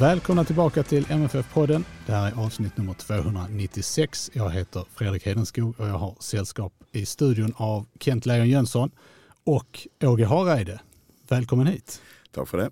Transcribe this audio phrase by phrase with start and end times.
[0.00, 1.84] Välkomna tillbaka till MFF-podden.
[2.06, 4.30] Det här är avsnitt nummer 296.
[4.34, 8.90] Jag heter Fredrik Hedenskog och jag har sällskap i studion av Kent Lejon Jönsson
[9.44, 10.80] och Åge Hareide.
[11.28, 12.02] Välkommen hit.
[12.30, 12.70] Tack för det.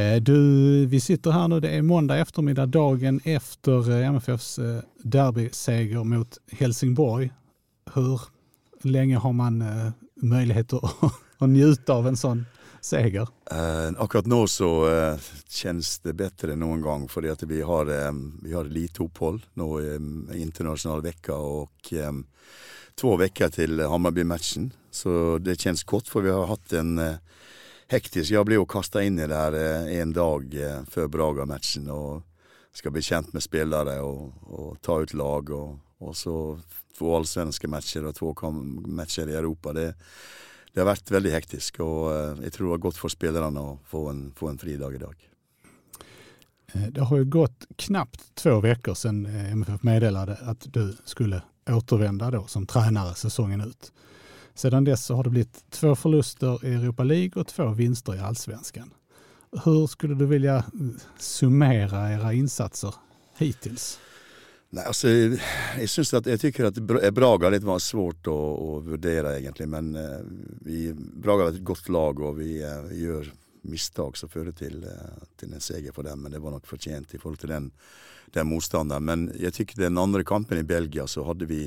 [0.00, 4.80] Eh, du, vi sitter här nu, det är måndag eftermiddag, dagen efter eh, MFFs eh,
[5.02, 7.30] derbyseger mot Helsingborg.
[7.94, 8.20] Hur
[8.82, 9.64] länge har man
[10.14, 10.72] möjlighet
[11.38, 12.46] att njuta av en sån
[12.84, 13.28] seger?
[13.50, 17.90] Eh, akkurat nå så eh, kjennes det bedre enn noen gang, fordi at vi har,
[17.90, 21.92] eh, vi har lite opphold nå i um, internasjonal vecka og
[22.98, 24.72] to vekker til Hammarby-matchen.
[24.90, 27.16] Så det kjennes kort, for vi har hatt en uh,
[27.92, 29.56] hektisk Jeg ble jo kasta inn i det her
[30.02, 30.54] en dag
[30.88, 32.22] før Braga-matchen og
[32.72, 35.50] skal bli kjent med spillere og, og ta ut lag.
[35.52, 36.36] Og, og så
[36.96, 38.32] få allsvenske matcher og to
[38.88, 39.74] matcher i Europa.
[39.76, 39.90] Det,
[40.72, 43.76] det har vært veldig hektisk, og eh, jeg tror det var godt for spillerne å
[43.88, 45.26] få en, få en fridag i dag.
[46.72, 51.42] Eh, det har jo gått knappt två veckor sedan eh, MFF meddelade att du skulle
[51.70, 53.92] återvända som tränare säsongen ut.
[54.54, 58.94] Sedan dess har det blivit två förluster i Europa League och två vinster i allsvenskan.
[59.64, 60.64] Hur skulle du vilja
[61.18, 62.94] summera era insatser
[63.38, 63.98] hittills?
[64.72, 66.78] Nei, altså, jeg synes at, jeg tykker at
[67.12, 69.66] Braga litt var svårt å, å vurdere, egentlig.
[69.68, 70.22] Men uh,
[70.64, 73.28] vi, Braga er et godt lag, og vi, uh, gjør
[73.68, 76.24] mistak som fører til, uh, til, en seger for dem.
[76.24, 77.68] Men det var nok fortjent i forhold til den,
[78.32, 79.04] den motstanderen.
[79.04, 81.66] Men jeg tykker den andre kampen i Belgia, så hadde vi,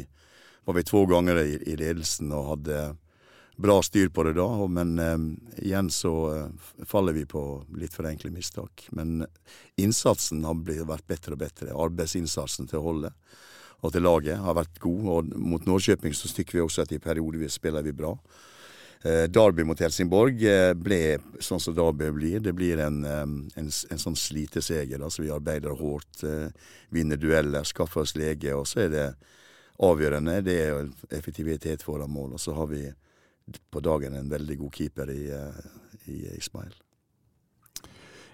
[0.66, 2.82] var vi to ganger i, i ledelsen og hadde
[3.56, 5.18] bra styr på det da, men eh,
[5.66, 7.42] igjen så eh, faller vi på
[7.80, 8.88] litt for enkle mistak.
[8.92, 9.26] Men
[9.80, 11.76] innsatsen har blitt, vært bedre og bedre.
[11.88, 13.14] Arbeidsinnsatsen til å holde
[13.86, 15.08] og til laget har vært god.
[15.14, 18.16] Og mot Norrköping så tykker vi også at i perioder spiller vi bra.
[19.06, 22.40] Eh, Derby mot Helsingborg eh, ble sånn som Derby blir.
[22.42, 25.04] Det blir en, en, en sånn sliteseger.
[25.04, 28.56] Altså vi arbeider hardt, eh, vinner dueller, skaffer oss lege.
[28.58, 29.08] Og så er det
[29.86, 32.38] avgjørende det er effektivitet foran mål.
[32.38, 32.88] Og så har vi
[33.70, 36.74] på dagen en veldig god keeper i, eh, i Ismail.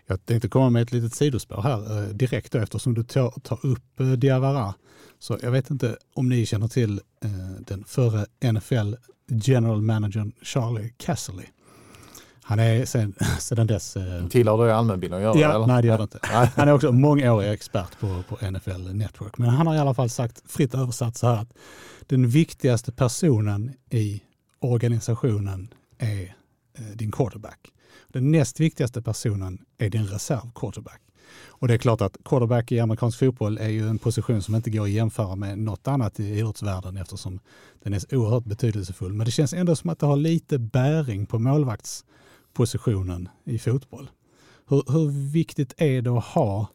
[0.06, 3.66] Jag tänkte komma med ett litet sidospår här eh, direkt då, eftersom du tar, tar
[3.66, 4.74] upp eh, Diawara.
[5.20, 7.02] Så jag vet inte om ni känner till
[7.60, 8.96] den förre NFL
[9.28, 11.44] general managern Charlie Casserly.
[12.44, 13.98] Han är sen, sedan dess...
[14.30, 15.40] Tillhör det allmänbilden att göra?
[15.40, 15.68] Ja, eller?
[15.68, 16.20] nej det gör det inte.
[16.56, 19.38] Han är också mångårig expert på, på NFL Network.
[19.38, 21.54] Men han har i alla fall sagt, fritt översatt så här att
[22.08, 24.22] den viktigaste personen i
[24.62, 26.36] organisationen är
[26.74, 27.72] eh, din quarterback.
[28.08, 31.02] Den näst viktigaste personen är din reserv-quarterback.
[31.46, 34.70] Och det är klart att quarterback i amerikansk fotboll är ju en position som inte
[34.70, 37.40] går att jämföra med något annat i idrottsvärlden eftersom
[37.84, 39.14] den är så oerhört betydelsefull.
[39.14, 44.10] Men det känns ändå som att det har lite bäring på målvaktspositionen i fotboll.
[44.68, 46.68] Hur, hur viktigt är det att ha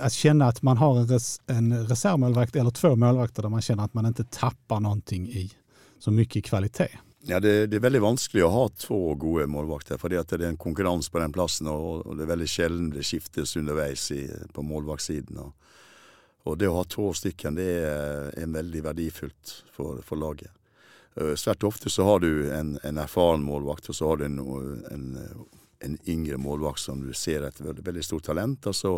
[0.00, 3.84] att känna att man har en, res, en reservmålvakt eller två målvakter där man känner
[3.84, 5.52] att man inte tappar någonting i
[5.98, 6.96] så mye kvalitet.
[7.26, 9.98] Ja, det, det, er veldig vanskelig å ha to gode målvakter.
[9.98, 13.04] fordi det er en konkurranse på den plassen, og, og det er veldig sjelden det
[13.04, 14.22] skiftes underveis i,
[14.54, 15.40] på målvaktsiden.
[15.42, 15.52] Og,
[16.46, 20.54] og, det å ha to stykker det er, er veldig verdifullt for, for, laget.
[21.18, 24.38] Eh, svært ofte så har du en, en erfaren målvakt, og så har du en,
[24.94, 25.08] en,
[25.84, 28.70] en yngre målvakt som du ser et veldig, veldig stort talent.
[28.70, 28.94] og så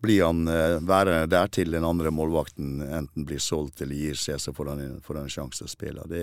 [0.00, 4.40] blir han eh, værende der til den andre målvakten enten blir solgt eller gir seg,
[4.40, 6.06] så får han, får han en sjanse til å spille.
[6.08, 6.22] Det,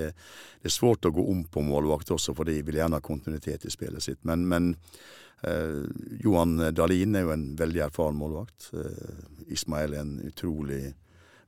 [0.61, 3.67] det, er svårt å gå om på målvakt også, for de vil gjerne ha kontinuitet
[3.67, 4.23] i spillet sitt.
[4.25, 4.71] Men, men
[5.45, 5.83] eh,
[6.23, 8.71] Johan Dahlin er jo en veldig erfaren målvakt.
[8.73, 10.95] Eh, Ismael er en utrolig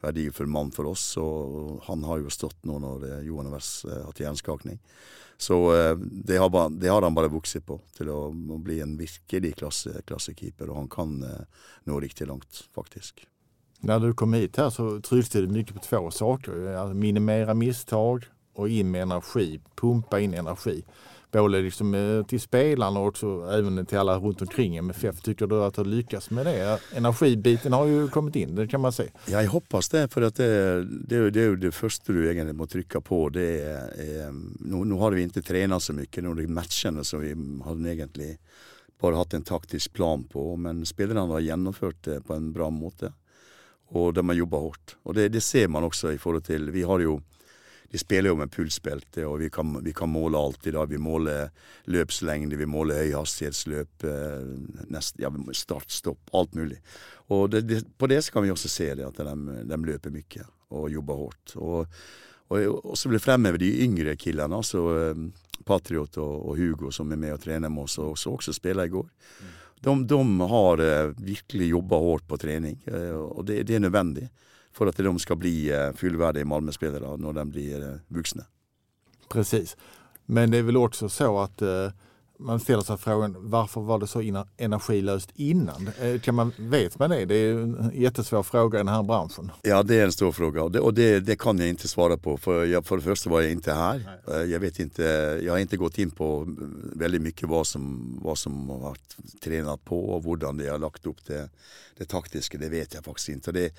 [0.01, 4.03] verdifull mann for oss, og han har jo stått nå når eh, Johan har eh,
[4.05, 4.79] hatt hjerneskakning.
[5.39, 8.79] Så eh, det har, bare, det har, han bare vokst på, til å, å bli
[8.83, 10.71] en virkelig klasse, klassekeeper.
[10.71, 11.19] Og han kan
[11.87, 13.25] nå riktig langt, faktisk.
[13.81, 16.93] När du kom hit här så tryckte du mycket på två saker.
[16.93, 20.83] Minimera misstag och in med energi, pumpa in energi.
[21.31, 25.21] Både liksom eh, till spelarna och också även till alla runt omkring MFF.
[25.21, 26.79] Tycker du att du har lyckats med det?
[26.95, 28.91] Energibiten har ju kommit in, det kan man.
[28.99, 29.07] Ja,
[29.41, 30.07] jeg hoppas det.
[30.13, 30.35] For det,
[31.07, 33.29] det, jo- det er jo det første du egentlig må trykke på.
[33.29, 34.33] Det er, er,
[34.65, 36.09] nå, har vi ikke trena så mye.
[36.25, 37.35] Nå er det matchene som vi
[37.65, 38.31] hadde egentlig
[39.01, 40.55] bare hatt en taktisk plan på.
[40.57, 43.13] Men spillerne har gjennomført det på en bra måte.
[43.93, 44.97] Og de har jobba hardt.
[45.05, 47.19] Og det, det ser man også i forhold til Vi har jo
[47.91, 50.89] De spiller jo med pulsbelte, og vi kan, vi kan måle alt i dag.
[50.91, 51.49] Vi måler
[51.89, 56.77] løpslengde, vi måler høyhastighetsløp, eh, nest, ja, start, stopp, alt mulig.
[57.33, 60.13] Og det, det, på det så kan vi også se det at de, de løper
[60.13, 60.45] mye
[60.77, 61.55] og jobber hardt.
[61.57, 61.95] Og,
[62.53, 65.23] og, og så vil jeg fremheve de yngre killene, altså eh,
[65.65, 68.85] Patriot og, og Hugo som er med og trener med oss, og som også spiller
[68.85, 69.09] i går.
[69.81, 70.21] De, de
[70.53, 72.77] har eh, virkelig jobba hardt på trening,
[73.17, 74.29] og det, det er nødvendig
[74.73, 78.45] for at de skal bli eh, fullverdige Malmö-spillere når de blir eh, voksne.
[79.29, 79.77] Precis.
[80.25, 81.91] Men det är väl också så att eh,
[82.39, 85.89] man ställer sig frågan varför var det så energiløst energilöst innan?
[86.21, 87.25] Kan man, vet man det?
[87.25, 89.51] Det är en jättesvår fråga i den här branschen.
[89.61, 92.17] Ja, det är en stor fråga och det, och det, det kan jag inte svara
[92.17, 92.37] på.
[92.37, 94.19] För, jag, för det första var jag inte här.
[94.27, 95.03] Jeg Jag, vet inte,
[95.43, 96.45] jag har inte gått in på
[96.95, 98.97] veldig väldigt mycket vad som, vad som har
[99.43, 101.49] tränat på och hur de har lagt upp det,
[101.97, 102.57] det taktiska.
[102.57, 103.51] Det vet jag faktiskt inte.
[103.51, 103.73] Det,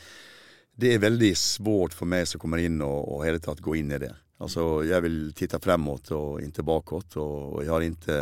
[0.81, 3.93] det er veldig svårt for meg som kommer inn og, och hele tatt gå inn
[3.93, 4.13] i det.
[4.41, 8.21] Altså, jeg vil titte fremåt og inte bakåt og, og jeg har ikke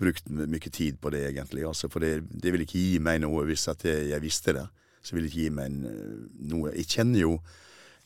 [0.00, 1.64] brukt mye tid på det egentlig.
[1.66, 4.68] Altså, for det, det vil ikke gi meg noe hvis at jeg, visste det.
[5.02, 6.14] Så vil det ikke gi meg eh,
[6.52, 6.74] noe.
[6.76, 7.34] Jeg kjenner jo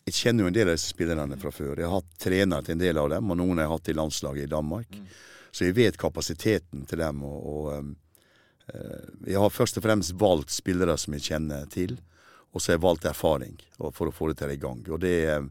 [0.04, 1.78] jeg kjenner jo en del av disse spillerne fra før.
[1.80, 3.94] Jeg har hatt trener til en del av dem, og noen har jeg hatt i
[3.96, 4.98] landslaget i Danmark.
[5.48, 7.22] Så jeg vet kapasiteten til dem.
[7.24, 7.94] Og, og um,
[9.24, 11.96] jeg har først og fremst valgt spillere som jeg kjenner til,
[12.54, 13.56] og så har jeg valgt erfaring
[13.92, 14.84] for å få det til i gang.
[14.94, 15.42] Og det, eh,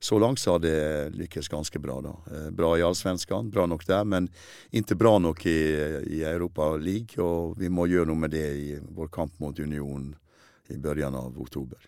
[0.00, 2.00] så langt så har det lykkes ganske bra.
[2.00, 2.14] da.
[2.30, 4.28] Eh, Bra i Allsvenskan, bra nok der, men
[4.72, 5.60] ikke bra nok i,
[6.18, 7.22] i Europa League.
[7.22, 10.14] Og vi må gjøre noe med det i vår kamp mot Union
[10.68, 11.78] i begynnelsen av oktober.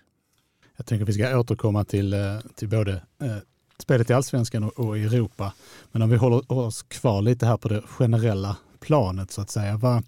[0.77, 2.15] Jeg tenker vi skal återkomme til,
[2.57, 3.41] til både eh,
[3.83, 5.53] spelet i allsvenskan och i Europa.
[5.93, 10.03] Men om vi holder oss kvar litt her på det generelle planet så att säga.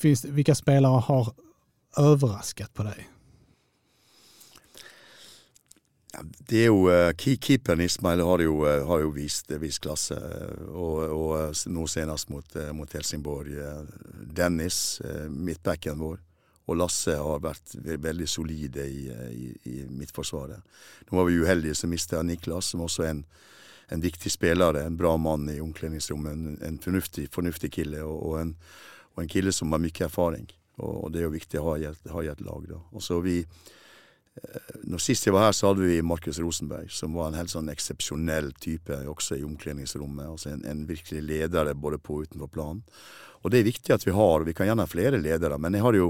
[0.00, 1.32] Hvilke spillere har
[1.96, 3.06] överraskat på deg?
[6.46, 10.14] Det er jo, eh, ke- Keeperen Ismail har jo, eh, har jo vist, vist klasse,
[10.14, 13.50] eh, og, og eh, nå senest mot, eh, mot Helsingborg.
[13.50, 13.82] Eh,
[14.30, 16.20] Dennis, eh, midtbacken vår,
[16.68, 20.62] og Lasse har vært ve- veldig solide i, eh, i, i midtforsvaret.
[21.10, 23.24] Nå var vi uheldige som mista Niklas, som også er en,
[23.90, 26.32] en viktig spiller, en bra mann i omkledningsrommet.
[26.32, 28.54] En, en fornuftig, fornuftig kille, og, og, en,
[29.16, 30.46] og en kille som har mye erfaring.
[30.80, 32.68] Og, og det er jo viktig å ha i et, ha i et lag.
[32.68, 32.80] da.
[32.92, 33.42] Og så vi
[34.82, 37.70] når Sist jeg var her, så hadde vi Markus Rosenberg, som var en helt sånn
[37.70, 40.26] eksepsjonell type også i omkledningsrommet.
[40.26, 42.82] Altså en, en virkelig leder både på og utenfor planen.
[43.44, 45.76] Og det er viktig at vi har, og vi kan gjerne ha flere ledere, men
[45.76, 46.08] jeg har jo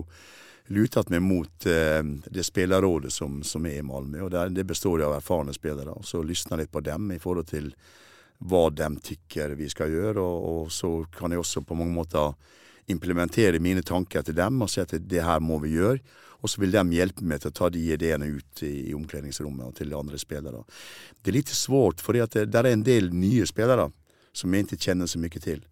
[0.72, 2.00] lutet meg mot eh,
[2.32, 4.22] det spillerrådet som, som er i Malmö.
[4.25, 5.93] og det, det består av erfarne spillere.
[5.93, 7.72] og Så lysner litt på dem i forhold til
[8.40, 10.22] hva de tykker vi skal gjøre.
[10.22, 12.32] Og, og så kan jeg også på mange måter
[12.90, 16.02] implementere mine tanker til dem og si at det her må vi gjøre.
[16.44, 19.78] Og så vil de hjelpe meg til å ta de ideene ut i, omkledningsrommet og
[19.78, 20.60] til de andre spillere.
[21.22, 23.88] Det er litt svårt, for det er en del nye spillere
[24.36, 25.62] som jeg ikke kjenner så mye til.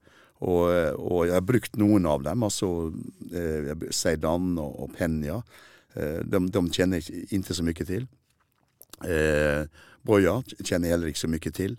[0.43, 0.65] Og,
[0.97, 2.89] og jeg har brukt noen av dem, altså
[3.37, 5.43] eh, Seidan og, og Penya.
[5.95, 8.09] Eh, de, de kjenner jeg ikke så mye til.
[9.07, 9.69] Eh,
[10.03, 11.77] Boya kjenner jeg heller ikke så mye til.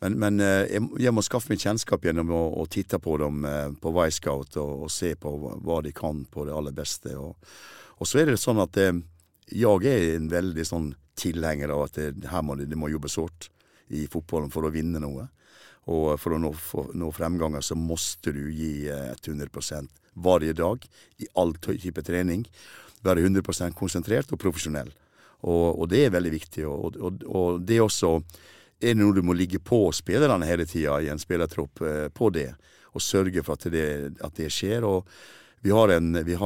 [0.00, 3.70] Men, men eh, jeg, må skaffe meg kjennskap gjennom å, å titte på dem eh,
[3.82, 7.16] på Y-Scout og, og se på hva, de kan på det aller beste.
[7.18, 7.34] Og,
[7.98, 8.94] og så er det sånn at eh,
[9.50, 13.50] jeg er en veldig sånn tilhenger av at det, her må det, det jobbes hardt
[13.88, 15.26] i fotballen for å vinne noe.
[15.88, 19.88] Og for å nå, for, nå fremganger så må du gi eh, 100%
[20.18, 20.84] hver dag
[21.18, 22.44] i all type trening.
[23.02, 24.92] Være 100 konsentrert og profesjonell.
[25.46, 26.66] Og, og det er veldig viktig.
[26.66, 28.18] Og, og, og det er også
[28.80, 32.30] er det noe du må ligge på spillerne hele tida i en spillertropp eh, på
[32.34, 32.52] det.
[32.94, 33.88] Og sørge for at det,
[34.24, 34.86] at det skjer.
[34.86, 35.08] Og
[35.62, 36.36] vi har, en, vi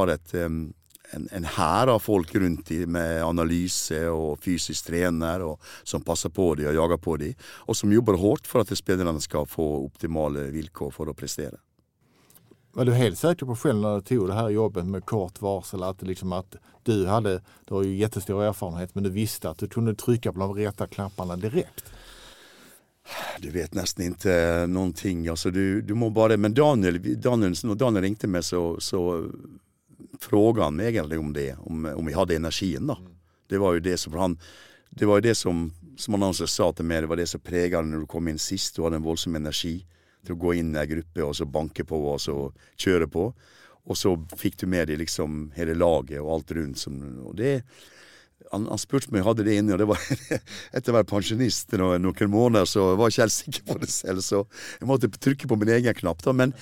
[1.13, 6.55] en, hær av folk rundt dem med analyse og fysisk trener og, som passer på
[6.57, 7.35] dem og jager på dem,
[7.69, 11.61] og som jobber hardt for at spillerne skal få optimale vilkår for å prestere.
[12.75, 15.83] Var du helt säker på själv när du tog det här jobbet med kort varsel
[15.83, 19.69] att, liksom att du hade, du har ju jättestor erfarenhet, men du visste att du
[19.69, 21.93] kunde trycka på de rätta knapparna direkt?
[23.43, 24.35] Du vet nesten ikke
[24.71, 25.25] noen ting.
[25.29, 29.03] Altså, du, du må bare Men Daniel, Daniel, når Daniel ringte meg, så, så
[30.23, 31.55] fråga han meg egentlig om det.
[31.59, 32.99] Om, om vi hadde energien, da.
[33.51, 34.39] Det var jo det som han
[34.91, 37.41] Det var jo det som, som han også sa til meg, det var det som
[37.41, 38.77] prega deg når du kom inn sist.
[38.77, 39.81] Du hadde en voldsom energi.
[40.23, 43.25] til å gå inn i ei gruppe og så banke på og så kjøre på.
[43.91, 46.79] Og så fikk du med deg liksom hele laget og alt rundt.
[46.79, 47.65] Som, og det,
[48.53, 50.07] han, han spurte meg om jeg hadde det inni, og det var
[50.77, 54.25] etter å være pensjonist noen, måneder, så var jeg ikke helt sikker på det selv.
[54.25, 54.43] Så
[54.79, 56.23] jeg måtte trykke på min egen knapp.
[56.25, 56.55] da, Men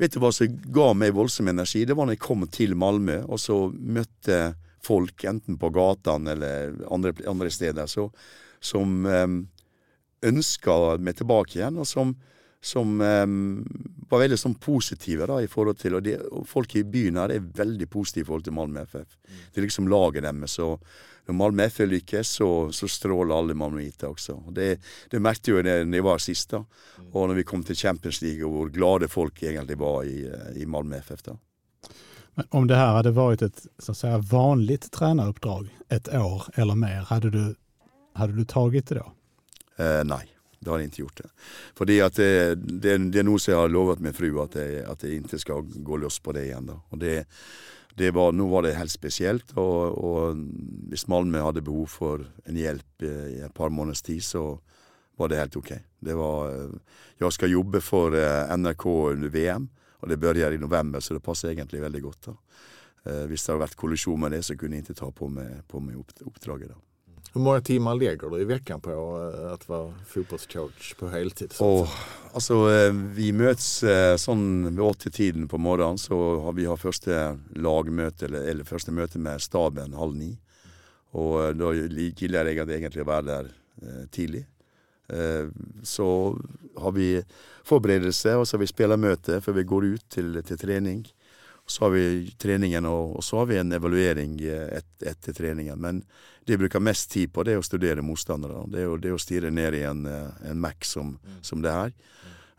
[0.00, 1.84] vet du hva som ga meg voldsom energi?
[1.84, 6.78] Det var når jeg kom til Malmö, og så møtte folk, enten på gatene eller
[6.92, 8.10] andre, andre steder, så,
[8.60, 9.42] som um,
[10.24, 12.16] ønska meg tilbake igjen, og som
[12.64, 13.64] som um,
[14.08, 17.34] var veldig sånn positive da, i forhold til og, de, og Folk i byen her
[17.34, 19.18] er veldig positive i forhold til Malmö FF.
[19.52, 20.56] Det er liksom laget deres.
[20.56, 20.70] Så
[21.26, 24.36] når Malmö FF lykkes, så, så stråler alle malmöiter også.
[24.52, 24.76] Det,
[25.10, 26.50] det merket jo jeg da jeg var sist.
[26.50, 26.60] da.
[26.98, 27.08] Mm.
[27.12, 30.26] Og når vi kom til Champions League, og hvor glade folk egentlig var i,
[30.60, 31.22] i Malmö FF.
[31.22, 31.36] da.
[32.34, 37.00] Men om det här hade varit ett så säga, vanligt tränaruppdrag, ett år eller mer,
[37.00, 37.54] hade du,
[38.12, 39.12] hade du tagit det då?
[39.84, 40.30] Eh, nei.
[40.64, 41.16] Det hadde jeg ikke gjort.
[41.22, 41.30] det.
[41.76, 44.80] Fordi at det, det, det er noe som jeg har lovet min fru, at jeg,
[44.88, 46.70] at jeg ikke skal gå løs på det igjen.
[46.70, 46.78] da.
[46.88, 47.26] Og det
[47.96, 50.38] var, nå var det helt spesielt, og, og
[50.90, 54.58] hvis Malmö hadde behov for en hjelp i et par måneders tid, så
[55.16, 55.72] var det helt ok.
[56.02, 56.70] Det var
[57.18, 59.68] Jeg skal jobbe for eh, NRK under VM,
[60.02, 62.26] og det begynner i november, så det passer egentlig veldig godt.
[62.26, 62.34] da.
[63.04, 65.62] Eh, hvis det hadde vært kollisjon med det, så kunne jeg ikke ta på meg,
[65.68, 66.74] på meg oppdraget.
[66.74, 66.93] da.
[67.34, 69.06] Hvor mange timmar lägger du i veckan på å
[69.66, 71.56] være fotbollscoach på heltid?
[71.58, 71.90] Oh,
[72.30, 72.60] altså,
[73.16, 75.98] vi møtes eh, sånn ved åttetiden på morgenen.
[75.98, 76.14] Så
[76.44, 80.30] har vi har første lagmøte, eller, eller, første møte med staben halv ni.
[81.18, 83.50] Og eh, da gilder jeg egentlig å være der
[83.82, 84.44] eh, tidlig.
[85.10, 85.50] Eh,
[85.82, 86.08] så
[86.78, 87.08] har vi
[87.66, 91.02] forberedelse, og så har vi spillermøte før vi går ut til, til trening.
[91.66, 95.80] Så har vi treningen, og, og så har vi en evaluering eh, et, etter treningen.
[95.80, 96.02] Men
[96.44, 98.66] det jeg bruker mest tid på, det er å studere motstandere.
[98.68, 101.38] Det er det er å stirre ned i en, eh, en Mac som, mm.
[101.40, 101.94] som det her.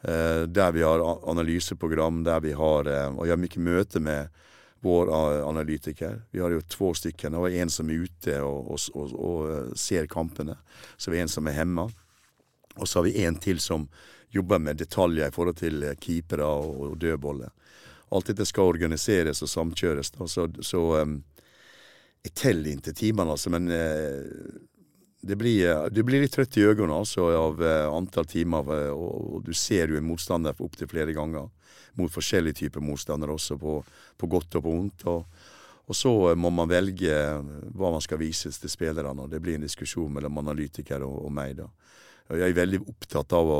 [0.09, 4.41] Eh, der vi har analyseprogram, der vi har Og jeg har mye møte med
[4.85, 5.12] vår
[5.50, 6.24] analytiker.
[6.31, 7.29] Vi har jo to stykker.
[7.29, 10.57] Det er en som er ute og, og, og, og ser kampene.
[10.97, 11.88] Så vi har en som er hjemme.
[12.75, 13.88] Og så har vi en til som
[14.33, 17.53] jobber med detaljer i forhold til keepere og, og dødballer
[18.13, 20.12] alt dette skal organiseres og samkjøres.
[20.15, 20.27] Da.
[20.29, 21.17] Så, så um,
[22.25, 24.59] jeg teller ikke timene, altså, men uh,
[25.25, 28.71] det, blir, du blir, litt trøtt i øynene altså, av uh, antall timer.
[28.93, 31.50] Og, og, du ser jo en motstander opptil flere ganger
[31.95, 33.79] mot forskjellige typer motstandere, også på,
[34.19, 35.07] på godt og på vondt.
[35.12, 35.45] Og,
[35.85, 37.15] og, så må man velge
[37.71, 39.25] hva man skal vises til spillerne.
[39.25, 41.55] og Det blir en diskusjon mellom analytikere og, og meg.
[41.62, 41.69] da.
[42.29, 43.59] Og jeg er veldig opptatt av å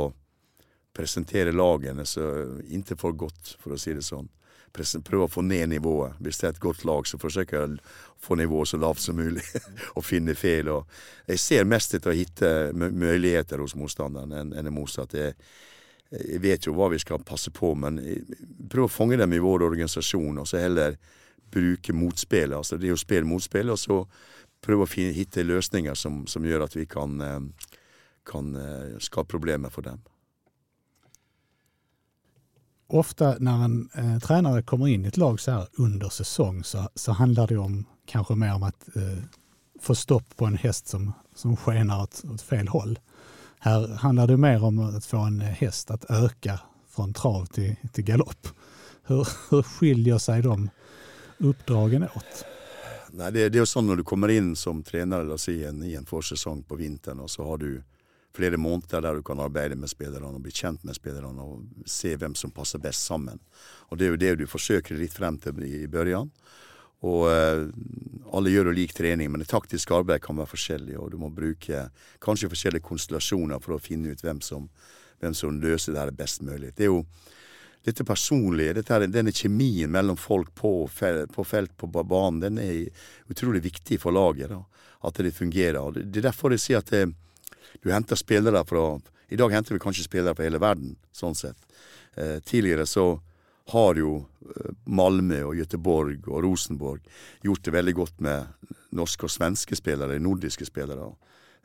[0.96, 2.30] presentere lagene så
[2.72, 4.30] ikke for godt, for å si det sånn
[4.76, 6.16] prøve å få ned nivået.
[6.20, 7.78] Hvis det er et godt lag, så forsøker jeg å
[8.20, 9.44] få nivået så lavt som mulig.
[9.96, 10.68] og finne feil.
[10.68, 10.86] Og
[11.26, 15.14] jeg ser mest etter å hitte muligheter hos motstanderen enn en motsatt.
[15.14, 15.36] Jeg,
[16.10, 18.00] jeg, vet jo hva vi skal passe på, men
[18.70, 20.98] prøv å fange dem i vår organisasjon, og så heller
[21.52, 22.56] bruke motspill.
[22.56, 24.02] Altså, det er jo spill motspill, og så
[24.66, 27.72] prøve å finne, hitte løsninger som, som, gjør at vi kan, eh,
[28.26, 30.02] kan eh, skape problemer for dem.
[32.86, 36.88] Ofta när en eh, tränare kommer in i ett lag så här under säsong så,
[36.94, 39.24] så handlar det om kanske mer om att eh,
[39.80, 42.98] få stopp på en häst som, som skenar åt, åt fel håll.
[43.58, 48.04] Här handlar det mer om att få en häst att öka från trav till, till
[48.04, 48.48] galopp.
[49.02, 50.70] Hur, hur skiljer sig de
[51.38, 52.44] uppdragen åt?
[53.10, 55.78] Nei, det, det är sånn når du kommer inn som trener la oss si, en,
[55.84, 57.70] i en forsesong på vinteren, og så har du
[58.36, 62.14] flere måneder der du kan arbeide med spillerne og bli kjent med spillerne og se
[62.16, 63.40] hvem som passer best sammen.
[63.90, 66.30] Og Det er jo det du forsøker litt frem til i børjan.
[67.04, 67.66] Og eh,
[68.36, 70.96] Alle gjør jo lik trening, men det taktiske arbeidet kan være forskjellig.
[70.98, 71.88] Og du må bruke
[72.24, 74.68] kanskje forskjellige konstellasjoner for å finne ut hvem som,
[75.22, 76.74] hvem som løser det her best mulig.
[76.76, 77.04] Det er jo
[77.86, 82.88] dette personlige, dette her, denne kjemien mellom folk på, på felt, på banen, den er
[83.30, 84.50] utrolig viktig for laget.
[84.50, 84.64] da,
[85.06, 85.94] At det fungerer.
[85.94, 87.04] Det er derfor jeg sier at det,
[87.82, 91.58] du henter spillere fra I dag henter vi kanskje spillere fra hele verden, sånn sett.
[92.14, 93.16] Eh, tidligere så
[93.72, 97.02] har jo eh, Malmö og Göteborg og Rosenborg
[97.42, 98.46] gjort det veldig godt med
[98.94, 101.10] norske og svenske spillere, nordiske spillere.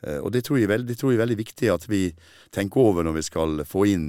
[0.02, 2.08] Eh, og det tror, jeg, det tror jeg er veldig viktig at vi
[2.54, 4.08] tenker over når vi skal få inn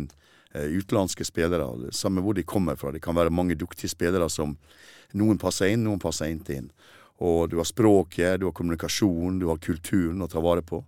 [0.54, 2.92] eh, utenlandske spillere, samme hvor de kommer fra.
[2.92, 4.56] Det kan være mange duktige spillere som
[5.12, 6.70] noen passer inn, noen passer ikke inn.
[7.22, 10.80] Og du har språket, du har kommunikasjon, du har kulturen å ta vare på.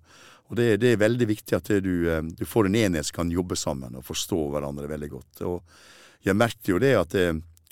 [0.50, 3.32] Og det, det, er veldig viktig at du, eh, du, får en enhet som kan
[3.32, 5.44] jobbe sammen og forstå hverandre veldig godt.
[5.48, 7.28] Og jeg merket jo det at det,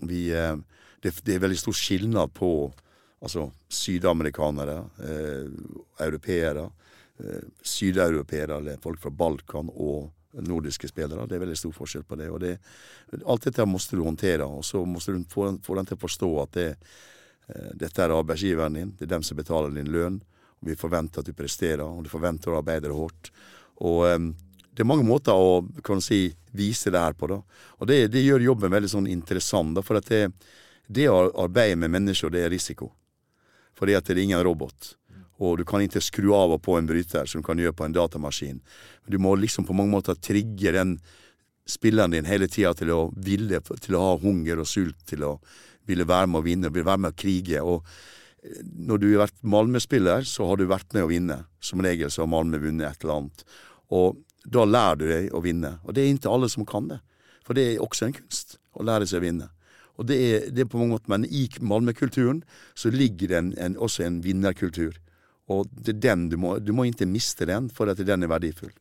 [0.09, 0.57] vi, eh,
[1.05, 2.53] det, det er veldig stor skilnad på
[3.23, 6.71] altså sydamerikanere, eh, europeere,
[7.19, 11.27] eh, sydeuropeere eller folk fra Balkan og nordiske spillere.
[11.27, 12.31] Det er veldig stor forskjell på det.
[12.31, 12.59] og det,
[13.27, 16.31] Alt dette må du håndtere, og så må du få, få den til å forstå
[16.43, 16.77] at det,
[17.49, 20.23] eh, dette er arbeidsgiveren din, det er dem som betaler din lønn.
[20.63, 23.33] Vi forventer at du presterer, og du forventer å arbeide hardt.
[23.83, 24.33] Og um,
[24.73, 26.25] det er mange måter å kan si,
[26.57, 27.29] vise det her på.
[27.29, 27.41] da.
[27.81, 29.75] Og det, det gjør jobben veldig sånn interessant.
[29.77, 30.23] da, For at det,
[30.87, 32.93] det å arbeide med mennesker, det er risiko.
[33.77, 34.95] Fordi at det er ingen robot.
[35.43, 37.89] Og du kan ikke skru av og på en bryter, som du kan gjøre på
[37.89, 38.63] en datamaskin.
[39.11, 40.97] Du må liksom på mange måter trigge den
[41.69, 45.37] spilleren din hele tida til å ville, til å ha hunger og sult, til å
[45.89, 47.63] ville være med å vinne, ville være med å krige.
[47.63, 47.87] og
[48.43, 51.39] når du har vært Malmö-spiller, så har du vært med å vinne.
[51.63, 53.45] Som regel så har Malmö vunnet et eller annet.
[53.95, 55.77] Og da lærer du deg å vinne.
[55.87, 56.99] Og det er ikke alle som kan det.
[57.47, 59.49] For det er også en kunst å lære seg å vinne.
[60.01, 62.43] Og det er, det er på mange måter, Men i Malmö-kulturen
[62.75, 64.99] så ligger det en, en, også en vinnerkultur.
[65.53, 68.31] Og det er den du må, du må ikke miste den for at den er
[68.31, 68.73] verdifull.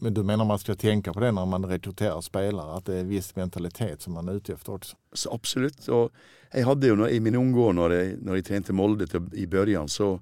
[0.00, 3.04] Men du mener man skal tenke på det når man rekrutterer spillere, at det er
[3.04, 4.96] en viss mentalitet som man er ute etter også?
[5.14, 5.84] Så absolutt.
[5.94, 6.10] Og
[6.50, 9.28] jeg hadde jo når, i mine unge år, når jeg, når jeg trente Molde til,
[9.38, 10.16] i børjan, så,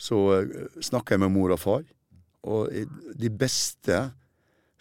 [0.00, 1.84] så eh, snakka jeg med mor og far.
[2.42, 2.72] Og
[3.14, 4.00] de beste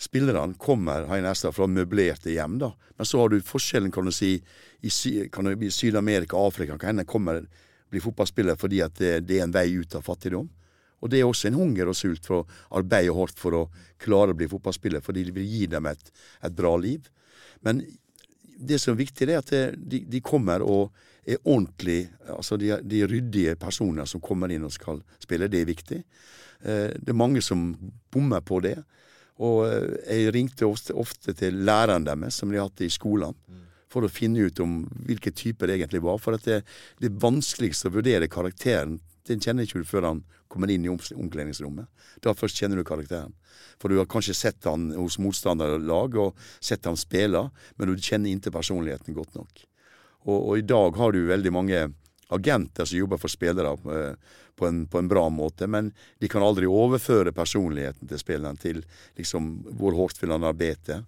[0.02, 2.58] spillerne kommer har jeg nesten fra møblerte hjem.
[2.64, 2.72] da.
[2.98, 4.38] Men så har du forskjellen kan du si,
[4.82, 5.28] i, Sy
[5.70, 6.78] Syd-Amerika og Afrika.
[6.78, 7.44] Kan hende kommer
[7.92, 10.50] bli fotballspiller fordi at det, det, er en vei ut av fattigdom.
[11.02, 13.64] Og det er også en hunger og sult for å arbeide hardt for å
[14.02, 16.12] klare å bli fotballspiller, fordi det vil gi dem et,
[16.46, 17.10] et bra liv.
[17.66, 17.82] Men
[18.62, 20.92] det som er viktig, er at de, de kommer og
[21.22, 25.50] er ordentlig Altså de, de ryddige personer som kommer inn og skal spille.
[25.52, 26.00] Det er viktig.
[26.64, 27.68] Eh, det er mange som
[28.14, 28.78] bommer på det.
[29.42, 33.36] Og eh, jeg ringte ofte, ofte til læreren deres, som de har hatt i skolen,
[33.92, 36.18] for å finne ut om hvilke typer det egentlig var.
[36.24, 36.62] For det,
[37.02, 41.88] det vanskeligste å vurdere karakteren, den kjenner ikke du før han kommer inn i omkledningsrommet.
[42.24, 43.34] Da først kjenner du karakteren.
[43.80, 47.48] For du har kanskje sett han hos motstanderlag og sett han spille,
[47.78, 49.66] men du kjenner ikke personligheten godt nok.
[50.28, 51.82] Og, og i dag har du veldig mange
[52.32, 54.14] agenter som jobber for spillere eh,
[54.56, 55.90] på en, på en, bra måte, men
[56.22, 58.84] de kan aldri overføre personligheten til spilleren til
[59.18, 59.50] liksom,
[59.80, 61.02] hvor hardt vil han arbeide.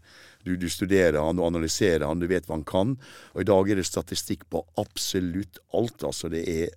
[0.44, 2.96] Du, du, studerer han, du analyserer han, du vet hva han kan.
[3.36, 6.04] Og i dag er det statistikk på absolutt alt.
[6.04, 6.74] altså det er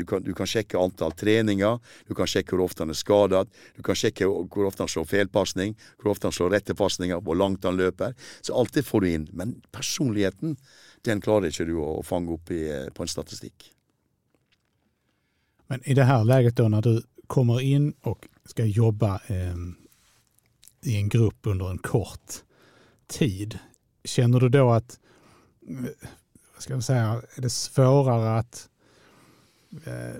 [0.00, 3.48] du kan, du kan, sjekke antall treninger, du kan sjekke hvor ofte han er skadet,
[3.76, 7.38] du kan sjekke hvor ofte han slår feilpasning, hvor ofte han slår rette pasninger, hvor
[7.38, 8.16] langt han løper.
[8.40, 9.28] Så alt det får du inn.
[9.36, 10.56] Men personligheten,
[11.06, 13.70] den klarer ikke du å fange opp i, på en statistikk.
[15.70, 19.56] Men i det här läget då när du kommer in och ska jobba eh,
[20.82, 22.32] i en grupp under en kort
[23.06, 23.58] tid,
[24.04, 24.98] känner du då att,
[25.68, 26.08] eh,
[26.54, 28.38] vad ska jag säga, är det svårare eh,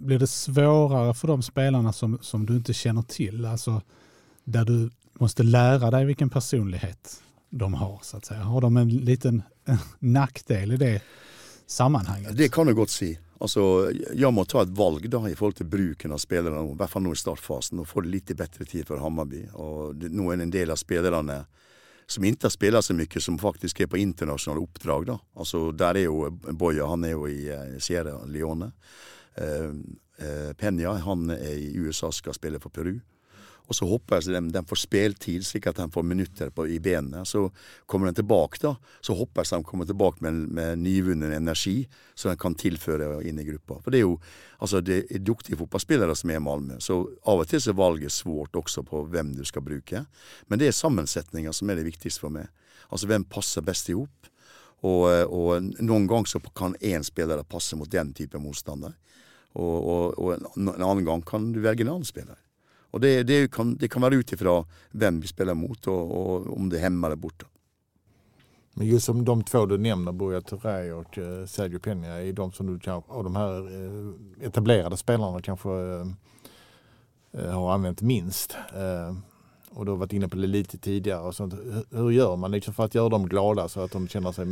[0.00, 3.46] blir det svårare för de spelarna som, som du inte känner till?
[3.46, 3.82] Alltså
[4.44, 8.40] där du måste lära dig vilken personlighet de har så att säga.
[8.40, 9.42] Har de en liten
[9.98, 11.02] nackdel i det
[11.66, 12.36] sammanhanget?
[12.36, 13.18] Det kan du godt si.
[13.40, 17.06] Altså, jeg må ta et valg i forhold til bruken av spillerne, i hvert fall
[17.06, 17.78] nå i startfasen.
[17.80, 19.46] Nå får det litt bedre tid for Hammarby.
[19.54, 21.44] og det, Nå er det en del av spillerne
[22.10, 25.06] som ikke har spilt så mye, som faktisk er på internasjonale oppdrag.
[25.06, 25.18] da.
[25.36, 28.72] Altså, Der er jo Boya, han er jo i uh, Sierra Leone.
[29.38, 29.76] Uh,
[30.22, 32.96] uh, Penya, han er i USA, skal spille for Peru.
[33.70, 36.64] Og så håper jeg så de, de får spiltid, slik at de får minutter på,
[36.66, 37.22] i benene.
[37.28, 37.44] Så
[37.86, 38.72] kommer de tilbake, da.
[38.98, 41.84] Så håper jeg så de kommer tilbake med, med nyvunnen energi,
[42.18, 43.78] så de kan tilføre inn i gruppa.
[43.84, 44.16] For det er jo
[44.58, 46.80] altså det er dyktige fotballspillere som er i Malmö.
[46.82, 46.98] Så
[47.30, 50.02] av og til er valget svårt også på hvem du skal bruke.
[50.50, 52.50] Men det er sammensetninga som er det viktigste for meg.
[52.90, 54.30] Altså hvem passer best i hop.
[54.80, 58.96] Og, og, noen ganger så kan én spiller passe mot den type motstander.
[59.52, 62.38] Og, og, og en, en annen gang kan du velge en annen spiller.
[62.90, 64.60] Og det, det, kan, det kan, være ut ifra
[64.98, 67.46] hvem vi spiller mot, og, og om det hemmer eller borte.
[68.74, 72.52] Men just som de två du nämner, Buya Turay och eh, Sergio Peña, är de
[72.52, 75.70] som du av de här eh, etablerade spelarna kanske
[77.32, 78.56] eh, har använt minst.
[79.70, 81.14] Och du har varit inne på det.
[81.14, 81.54] Och sånt.
[81.90, 84.46] Hur gör man liksom för att göra dem glada så att de känner sig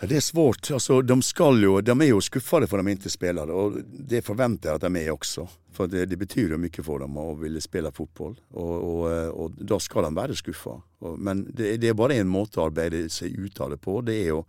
[0.00, 0.70] Det er svårt.
[0.70, 4.70] Altså, de, skal jo, de er jo skuffede for de ikke spiller, og det forventer
[4.70, 5.46] jeg at de er også.
[5.76, 9.56] For det, det betyr jo mye for dem å ville spille fotball, og, og, og
[9.60, 10.76] da skal de være skuffa.
[11.16, 14.18] Men det, det, er bare én måte å arbeide seg ut av det på, det
[14.26, 14.44] er å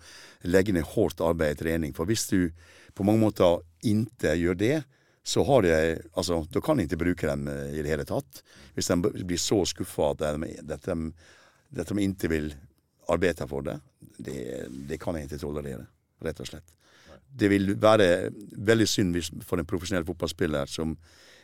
[0.48, 1.96] legge ned hardt arbeid i trening.
[1.96, 2.52] For hvis du
[2.96, 4.78] på mange måter ikke gjør det,
[5.28, 5.74] så har de,
[6.16, 8.44] altså, da kan de ikke bruke dem i det hele tatt.
[8.76, 10.88] Hvis de blir så skuffa at at
[11.76, 12.54] at de ikke vil
[13.14, 13.78] arbeide for det,
[14.18, 14.40] det,
[14.90, 15.86] det kan jeg ikke tolerere,
[16.24, 16.74] rett og slett.
[17.28, 20.96] Det vil være veldig synd for en profesjonell fotballspiller som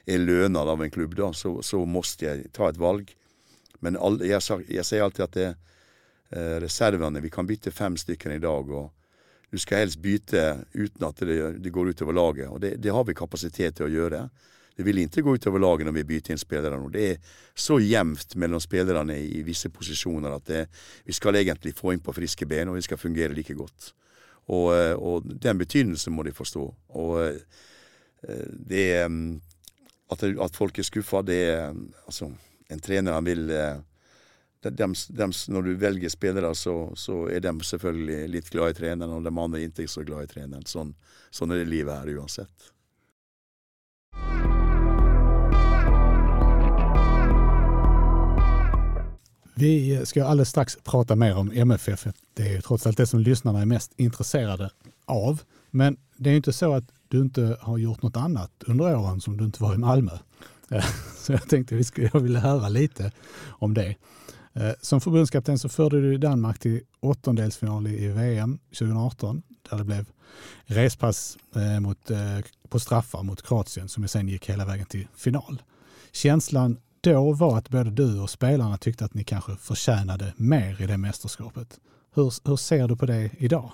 [0.07, 3.13] er lønnet av en klubb, da, så, så måtte jeg ta et valg
[3.83, 4.39] Men all, jeg,
[4.71, 8.69] jeg sier alltid at det eh, reservene Vi kan bytte fem stykker i dag.
[8.71, 8.91] og
[9.51, 12.47] Du skal helst bytte uten at det, det går utover laget.
[12.47, 14.29] og det, det har vi kapasitet til å gjøre.
[14.75, 16.87] Det vil ikke gå utover laget når vi bytter inn spillere nå.
[16.93, 20.63] Det er så jevnt mellom spillerne i, visse posisjoner at det,
[21.05, 23.91] vi skal egentlig få inn på friske ben, og vi skal fungere like godt.
[24.49, 26.65] Og, eh, og den betydningen må de forstå.
[26.99, 29.41] Og eh, det mm,
[30.11, 31.41] at, at folk er skuffa, det
[32.07, 32.31] Altså,
[32.71, 33.77] en trener vil eh,
[34.63, 39.17] de, dem- Når du velger spillere, så, så er de selvfølgelig litt glad i treneren,
[39.19, 40.65] og de andre er ikke så glad i treneren.
[40.65, 40.95] Sånn,
[41.31, 42.71] sånn er det livet her uansett.
[49.55, 52.07] Vi ska alldeles strax prata mer om MFF.
[52.33, 54.69] Det är trots allt det som lyssnarna är mest intresserade
[55.05, 55.41] av.
[55.71, 59.37] Men det är inte så att du inte har gjort något annat under åren som
[59.37, 60.11] du inte var i Malmö.
[60.69, 60.85] Eh,
[61.17, 63.11] Så jag tänkte vi skulle, jag ville höra lite
[63.47, 63.95] om det.
[64.53, 70.05] Eh, Som förbundskapten så förde du Danmark till åttondelsfinal i VM 2018 där det blev
[70.65, 72.39] respass eh, mot, eh,
[72.69, 75.61] på straffar mot Kroatien som sen gick hela vägen till final.
[76.11, 80.87] Känslan då var att både du och spelarna tyckte att ni kanske förtjänade mer i
[80.87, 81.79] det mästerskapet.
[82.15, 83.71] Hur, hur ser du på det idag?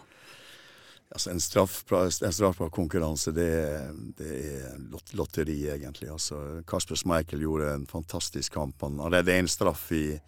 [1.11, 3.81] Altså En straffbar, en straffbar konkurranse, det,
[4.17, 6.09] det er lotteri, egentlig.
[6.09, 8.81] Altså, Kasper Schmeichel gjorde en fantastisk kamp.
[8.81, 10.19] Han, han en straff i,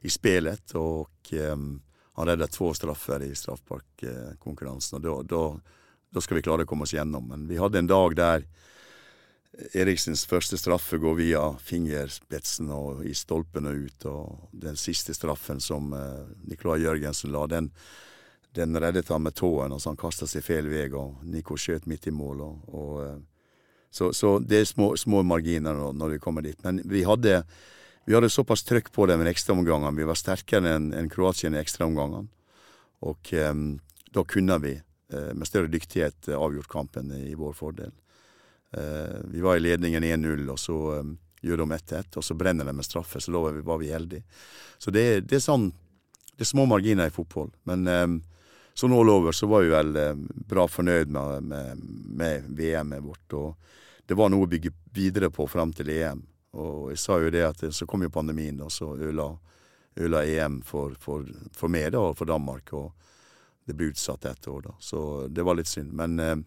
[0.00, 1.82] i spelet, og um,
[2.16, 5.44] han redde to straffer i straffparkkonkurrensen Og da, da,
[6.10, 7.28] da skal vi klare å komme oss gjennom.
[7.28, 8.48] Men vi hadde en dag der
[9.74, 14.06] Eriksens første straffe går via fingerspetsen og i stolpen og ut.
[14.06, 17.70] Og den siste straffen som eh, Nicolai Jørgensen la, den,
[18.54, 21.88] den reddet han med tåen, og så han kasta seg feil vei, og Nico skjøt
[21.90, 22.44] midt i mål.
[22.46, 23.58] Og, og, eh,
[23.90, 26.58] så, så det er små, små marginer når, når vi kommer dit.
[26.64, 27.40] Men vi hadde,
[28.06, 29.96] vi hadde såpass trøkk på dem i ekstraomgangene.
[29.98, 32.30] Vi var sterkere enn en Kroatien i ekstraomgangene.
[33.10, 33.56] Og eh,
[34.14, 37.90] da kunne vi eh, med større dyktighet eh, avgjort kampen i vår fordel.
[38.72, 41.12] Eh, vi var i ledningen 1-0, og så eh,
[41.46, 44.24] gjør de 1-1, og så brenner de med straffe, så da var vi, heldige.
[44.78, 45.70] Så det, det er sånn
[46.30, 47.50] Det er små marginer i fotball.
[47.68, 47.84] Men
[48.80, 50.14] så sånn all over så var vi vel eh,
[50.48, 51.80] bra fornøyd med, med,
[52.16, 53.34] med VM-et vårt.
[53.36, 56.22] Og det var noe å bygge videre på fram til EM.
[56.56, 59.34] Og jeg sa jo det at så kom jo pandemien, og så ødela,
[60.24, 62.72] EM for, for, for meg da, og for Danmark.
[62.72, 62.94] Og
[63.68, 64.74] det ble utsatt ett år, da.
[64.80, 65.92] Så det var litt synd.
[66.00, 66.38] Men, eh,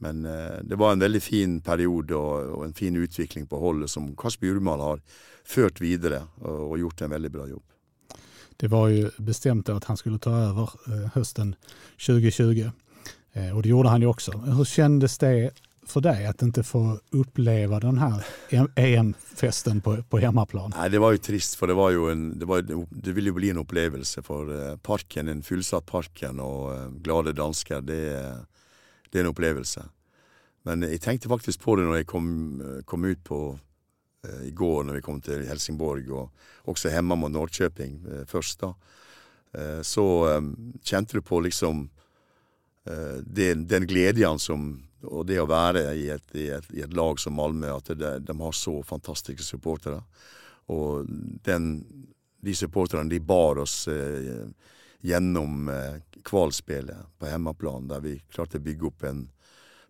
[0.00, 3.92] men eh, det var en veldig fin periode og, og en fin utvikling på holdet
[3.92, 5.02] som Kasper Jurmal har
[5.44, 7.66] ført videre og, og gjort en veldig bra jobb.
[8.60, 11.54] Det var jo bestemt at han skulle ta over eh, høsten
[11.96, 12.70] 2020
[13.32, 14.34] Eh, og det gjorde han jo også.
[14.34, 15.34] Hvordan kjentes det
[15.90, 16.82] for deg at ikke få
[17.18, 18.24] oppleve den här
[18.76, 20.74] EM-festen på, på hjemmeplan?
[20.76, 23.38] Nei, det var jo trist, for det var jo en Det, var, det ville jo
[23.38, 25.28] bli en opplevelse for eh, parken.
[25.28, 27.82] En fullsatt parken og eh, glade dansker.
[27.86, 28.02] Det,
[29.10, 29.84] det er en opplevelse.
[30.68, 32.28] Men jeg tenkte faktisk på det når jeg kom,
[32.60, 33.40] eh, kom ut på
[34.24, 38.66] eh, i går, når vi kom til Helsingborg, og også hjemme mot Norrköping eh, først,
[38.66, 38.74] da.
[39.82, 40.04] Så
[40.86, 41.80] kjente du på liksom
[42.86, 44.68] den, den gleden som
[45.08, 48.12] og det å være i et, i et, i et lag som Malmö, at det,
[48.26, 50.02] de har så fantastiske supportere.
[50.70, 51.08] Og
[51.46, 51.70] den,
[52.44, 54.44] de supporterne de bar oss eh,
[55.00, 59.28] gjennom eh, kvalspillet på hjemmeplan, der vi klarte å bygge opp en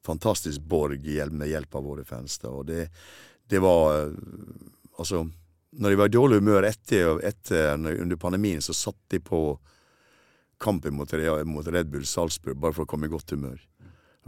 [0.06, 2.38] fantastisk borg med hjelp av våre fans.
[2.48, 2.88] Og det,
[3.50, 4.14] det var eh,
[5.00, 5.22] Altså,
[5.80, 9.38] når jeg var i dårlig humør etter, etter under pandemien, så satt de på
[10.60, 11.14] kampen mot,
[11.48, 13.62] mot Red Bull Salzburg bare for å komme i godt humør.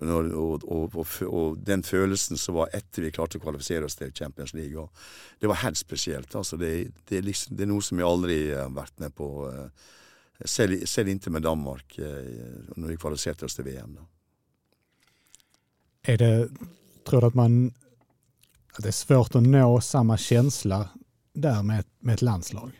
[0.00, 4.14] Og, og, og, og, den følelsen som var etter vi klarte å kvalifisere oss til
[4.16, 4.86] Champions League,
[5.44, 6.32] det var helt spesielt.
[6.32, 6.72] Altså, det,
[7.10, 9.28] det, er liksom, det er noe som jeg aldri har vært med på.
[9.50, 9.90] eh,
[10.44, 13.96] Selv, selv inntil med Danmark, eh, når vi kvalifiserte oss til VM.
[13.98, 14.06] Da.
[16.12, 16.32] Er det,
[17.06, 17.58] tror du at man
[18.72, 20.86] at det er svårt å nå samme känsla
[21.36, 22.72] der med, med et landslag?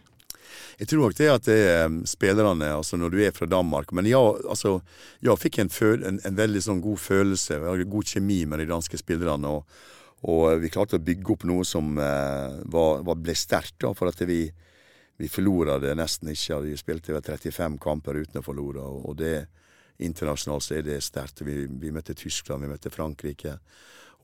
[0.81, 3.92] Jeg tror nok det at det er um, spillerne, altså når du er fra Danmark
[3.92, 4.81] Men jeg, altså,
[5.22, 7.61] jeg fikk en, føl, en, en veldig sånn god følelse,
[7.92, 9.53] god kjemi med de danske spillerne.
[9.53, 9.85] Og,
[10.29, 14.25] og vi klarte å bygge opp noe som eh, var, var, ble sterkt, for at
[14.29, 14.46] vi,
[15.22, 16.56] vi forlora det nesten ikke.
[16.64, 19.46] Vi spilte vel 35 kamper uten å forlore, og, det
[20.02, 21.44] internasjonalt så er det sterkt.
[21.46, 23.52] Vi, vi møtte Tyskland, vi møtte Frankrike.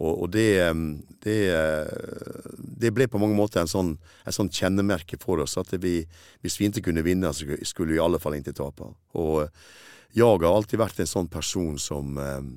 [0.02, 3.94] Og, og det, um, det, uh, det ble på mange måter en sånn,
[4.26, 5.54] en sånn kjennemerke for oss.
[5.62, 6.00] At vi,
[6.42, 8.90] hvis vi ikke kunne vinne, så skulle vi i alle fall ikke tape.
[9.22, 9.74] Og uh,
[10.18, 12.54] jeg har alltid vært en sånn person som um,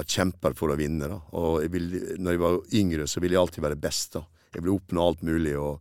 [0.00, 1.14] har kjempet for å vinne.
[1.14, 1.22] Da.
[1.38, 4.16] Og jeg vil, når jeg var yngre, så ville jeg alltid være best.
[4.18, 4.26] da.
[4.50, 5.60] Jeg ville oppnå alt mulig.
[5.62, 5.78] og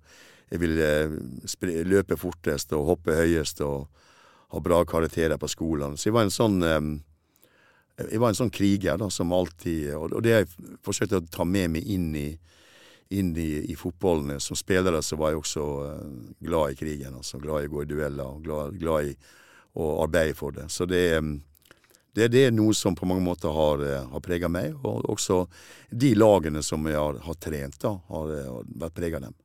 [0.51, 3.87] jeg vil eh, løpe fortest og hoppe høyest og
[4.51, 5.95] ha bra karakterer på skolen.
[5.95, 6.81] Så jeg var en sånn eh,
[8.01, 11.45] jeg var en sånn kriger da, som alltid Og det har jeg forsøkt å ta
[11.45, 12.29] med meg inn i,
[13.13, 14.39] inn i, i fotballen.
[14.41, 15.65] Som spillere så var jeg også
[16.39, 17.19] glad i krigen.
[17.19, 19.13] altså Glad i å gå i dueller og glad, glad i
[19.77, 20.65] å arbeide for det.
[20.73, 21.05] Så det,
[22.15, 24.73] det, det, er noe som på mange måter har, har prega meg.
[24.81, 25.43] Og også
[25.91, 29.40] de lagene som jeg har, har trent, da, har, har vært prega av dem.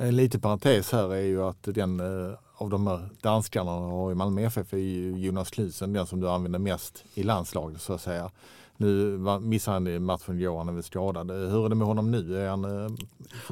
[0.00, 4.14] En liten parentes här är ju att den eh, av de här danskarna och i
[4.14, 8.00] Malmö FF är ju Jonas Klusen den som du använder mest i landslaget så att
[8.00, 8.30] säga.
[8.76, 11.30] Nu missade han matchen igår, han är väl skadad.
[11.30, 12.38] Hur är det med honom nu?
[12.38, 12.90] Är han, eh,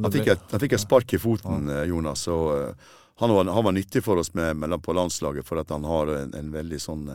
[0.02, 1.76] han, fick ett, han fick ett spark i foten, ja.
[1.76, 2.28] Eh, Jonas.
[2.28, 2.74] Och,
[3.14, 6.06] han var, han var nyttig for oss med, med, på landslaget for at han har
[6.06, 7.10] en, en veldig sånn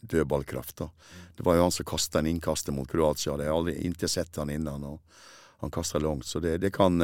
[0.00, 0.76] dødballkraft.
[0.76, 0.88] Da.
[1.36, 3.36] Det var jo han som kasta en inkast mot Kroatia.
[3.36, 4.84] Det har aldri ikke sett han innan.
[4.84, 5.00] og
[5.60, 6.26] Han kasta langt.
[6.26, 7.02] Så det, det kan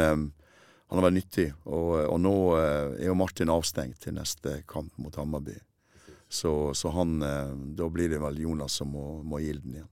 [0.89, 1.49] han har vært nyttig.
[1.69, 5.59] Og, og, nå eh, er jo Martin avstengt til neste kamp mot Hammarby.
[6.29, 9.91] Så, så han, eh, da blir det vel Jonas som må, må gi den igjen.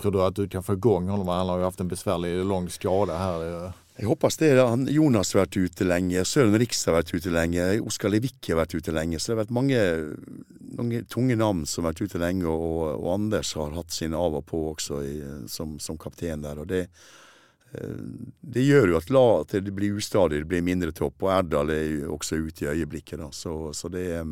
[0.00, 1.28] Tror du at du kan få igång honom?
[1.28, 3.72] Han har jo hatt en besværlig lang skade her.
[3.96, 4.52] Jeg håper det.
[4.58, 8.58] Han, Jonas har vært ute lenge, Søren Riks har vært ute lenge, Oskar Levik har
[8.62, 9.20] vært ute lenge.
[9.20, 9.80] Så det har vært mange,
[10.76, 14.40] mange tunge navn som har vært ute lenge, og, og Anders har hatt sin av
[14.40, 15.18] og på også i,
[15.52, 16.60] som, som kaptein der.
[16.60, 16.86] og det
[18.40, 21.22] det gjør jo at, la, at det blir ustadig, det blir mindre topp.
[21.24, 23.30] Og Erdal er jo også ute i øyeblikket, da.
[23.32, 24.26] Så, så det er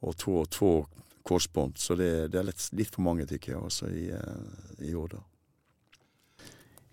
[0.00, 0.86] Og to, to
[1.22, 1.76] korsbånd.
[1.76, 5.08] Så det, det er litt, litt, for mange, tykker jeg, også i, eh, i år,
[5.12, 5.24] da.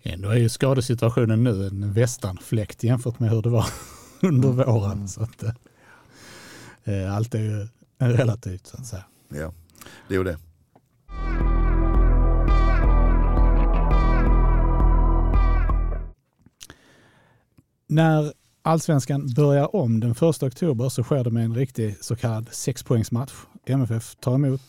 [0.02, 3.66] Ändå är ju skadesituationen nu en västanfläkt jämfört med hur det var
[4.20, 4.66] under mm.
[4.66, 5.08] våren.
[5.08, 5.42] Så att,
[6.84, 9.04] eh, allt er jo relativt så att säga.
[9.28, 9.52] Ja,
[10.08, 10.38] det er jo det.
[17.90, 22.48] När allsvenskan börjar om den 1 oktober så sker det med en riktig så kallad
[22.50, 23.32] sexpoängsmatch.
[23.66, 24.60] MFF tar emot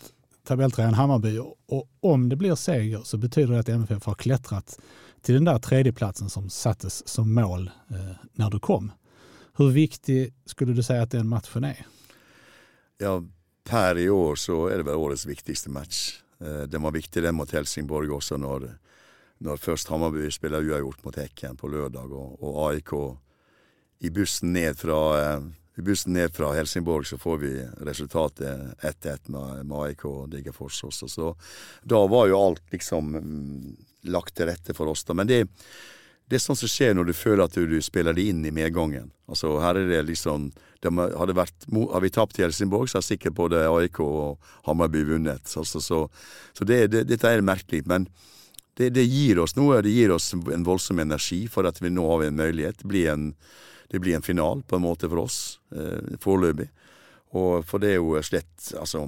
[0.44, 4.80] tabelltränaren Hammarby och om det blir seger så betyder det att MFF har klättrat
[5.22, 8.92] till den där tredjeplatsen som sattes som mål eh, när du kom.
[9.58, 11.86] Hur viktig skulle du säga att den matchen är?
[12.98, 13.24] Ja,
[13.70, 16.22] per i år så är det väl årets viktigaste match.
[16.42, 18.78] Eh, den var viktig den mot Helsingborg också när
[19.44, 22.94] når først Hammarby spiller uavgjort mot Hekken på lørdag, og, og AIK
[24.08, 25.48] i bussen fra eh,
[25.80, 27.52] i bussen ned fra Helsingborg så får vi
[27.88, 31.08] resultatet 1-1 med, AIK og Digerfors også.
[31.08, 31.30] Så
[31.88, 33.78] da var jo alt liksom mm,
[34.12, 35.06] lagt til rette for oss.
[35.08, 35.16] da.
[35.16, 35.46] Men det,
[36.28, 39.08] det er sånt som skjer når du føler at du, spiller det inn i medgangen.
[39.32, 40.50] Altså her er det liksom
[40.84, 45.06] de hadde vært, Har vi tapt i Helsingborg, så er sikkert både AIK og Hammarby
[45.08, 45.48] vunnet.
[45.56, 46.06] Altså, så,
[46.56, 47.86] så det, det, dette er merkelig.
[47.88, 48.08] Men
[48.78, 49.82] det, det, gir oss noe.
[49.82, 52.82] Det gir oss en voldsom energi for at vi nå har en mulighet.
[52.82, 53.34] Det blir en,
[53.92, 56.70] en final på en måte for oss eh, foreløpig.
[57.38, 59.04] Og for det er jo slett altså,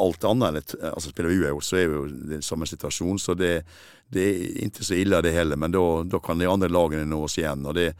[0.00, 3.18] alt annet enn altså Spiller vi uavgjort, så er vi jo i samme situasjon.
[3.20, 3.52] Så det,
[4.08, 5.60] det, er ikke så ille, det heller.
[5.60, 7.66] Men da kan de andre lagene nå oss igjen.
[7.66, 7.92] og det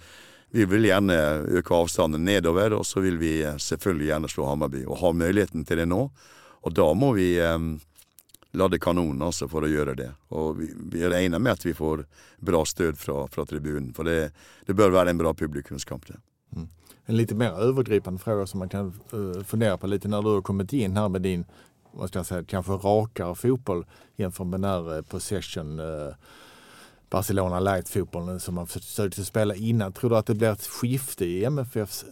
[0.51, 1.15] vi vil gjerne
[1.61, 4.81] øke avstanden nedover, og så vil vi selvfølgelig gjerne slå Hammarby.
[4.83, 6.09] Og ha muligheten til det nå.
[6.67, 7.59] Og da må vi eh,
[8.53, 10.09] ladde kanon altså, for å gjøre det.
[10.35, 12.05] Og vi, vi, regner med at vi får
[12.43, 13.93] bra stød fra, fra tribunen.
[13.95, 14.33] For det,
[14.67, 16.07] det, bør være en bra publikumskamp.
[16.09, 16.19] det.
[16.57, 16.69] Mm.
[17.07, 20.47] En litt mer overgripende fråga som man kan uh, fundere på litt når du har
[20.47, 21.47] kommet inn her med din,
[21.95, 23.85] hva skal jeg si, kanskje rakere fotball
[24.19, 26.15] jämfört med den uh, possession uh,
[27.11, 29.93] Barcelona light-fotbollen som man försökte spela innan.
[29.93, 32.05] Tror du att det blir ett skifte i MFFs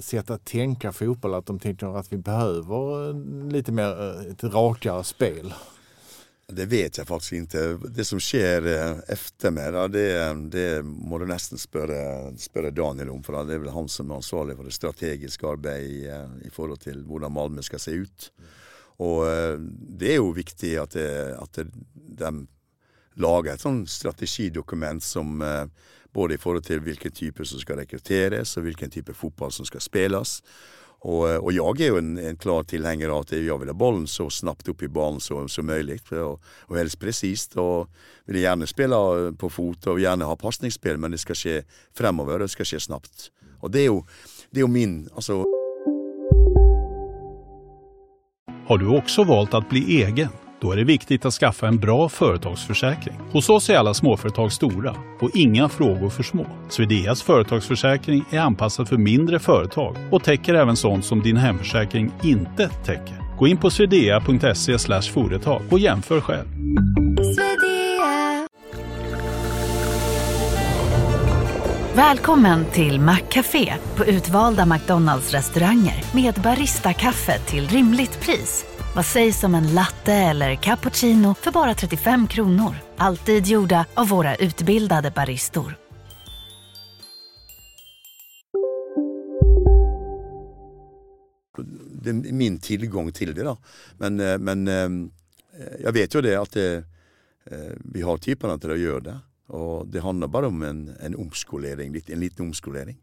[0.00, 1.34] sätt att tänka fotboll?
[1.34, 3.12] Att de tänker att vi behöver
[3.52, 5.52] lite mer ett rakare spel?
[6.52, 7.62] Det vet jeg faktisk ikke.
[7.92, 10.06] Det som skjer etter efter meg, det,
[10.48, 13.20] det, må du nesten spørre, spørre, Daniel om.
[13.24, 16.52] For det er vel han som er ansvarlig for det strategiske arbeidet i, eh, i
[16.54, 18.30] forhold til hvordan Malmö skal se ut.
[19.04, 19.58] Og eh,
[20.00, 21.68] det er jo viktig at, det, at det,
[22.22, 22.32] de
[23.20, 25.42] lager et sånn strategidokument som
[26.14, 29.84] både i forhold til hvilken type som skal rekrutteres, og hvilken type fotball som skal
[29.84, 30.38] spilles.
[31.06, 34.08] Og, og jeg er jo en, en, klar tilhenger av at jeg vil ha bollen
[34.10, 36.00] så snabbt opp i banen som, mulig.
[36.10, 37.54] Og, og helst presist.
[37.60, 37.86] Og
[38.26, 38.98] vil gjerne spille
[39.38, 41.60] på fot og gjerne ha pasningsspill, men det skal skje
[41.96, 43.30] fremover, og det skal skje snabbt.
[43.62, 44.02] Og det er jo,
[44.50, 45.44] det er jo min altså
[48.68, 50.28] Har du også valgt å bli egen?
[50.60, 53.20] Då är det viktigt att skaffa en bra företagsförsäkring.
[53.32, 56.46] Hos oss är alla småföretag stora och inga frågor för små.
[56.68, 62.68] Swedeas företagsförsäkring är anpassad för mindre företag och täcker även sånt som din hemförsäkring inte
[62.68, 63.36] täcker.
[63.38, 64.78] Gå in på swedea.se
[65.12, 66.46] företag och jämför själv.
[71.94, 78.67] Välkommen till Maccafé på utvalda McDonalds restauranger med Baristakaffe till rimligt pris.
[78.94, 82.74] Vad sägs om en latte eller cappuccino för bara 35 kronor?
[82.96, 85.76] Alltid gjorda av våra utbildade baristor.
[92.02, 93.44] det er min tilgang til det.
[93.44, 93.56] da.
[93.98, 94.88] Men, eh, men eh,
[95.84, 96.84] jeg vet jo det at det,
[97.50, 99.16] eh, vi har typene til å gjøre det.
[99.56, 102.98] Og det handler bare om en, en omskolering, en liten omskolering.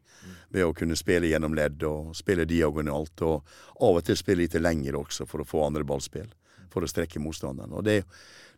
[0.54, 3.22] Ved å kunne spille gjennom ledd og spille diagonalt.
[3.26, 3.42] Og
[3.82, 6.30] av og til spille litt lenger også for å få andre ballspill.
[6.74, 7.74] For å strekke motstanderen.
[7.74, 8.02] Og det,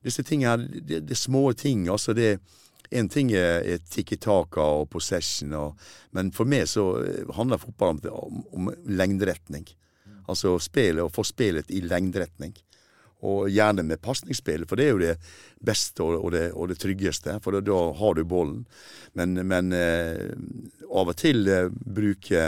[0.04, 1.88] disse tingene her, det, det er små ting.
[1.88, 2.38] altså det
[2.90, 6.86] en ting er, er tikki-taka og possession, og, men for meg så
[7.36, 9.68] handler fotball om, om, om lengderetning.
[10.28, 12.56] Altså spillet, å få spillet i lengderetning.
[13.26, 15.16] Og gjerne med pasningsspill, for det er jo det
[15.66, 17.40] beste og, det, og det, tryggeste.
[17.42, 18.66] For da, har du bollen.
[19.18, 20.30] Men, men eh,
[20.92, 22.44] av og til eh, bruke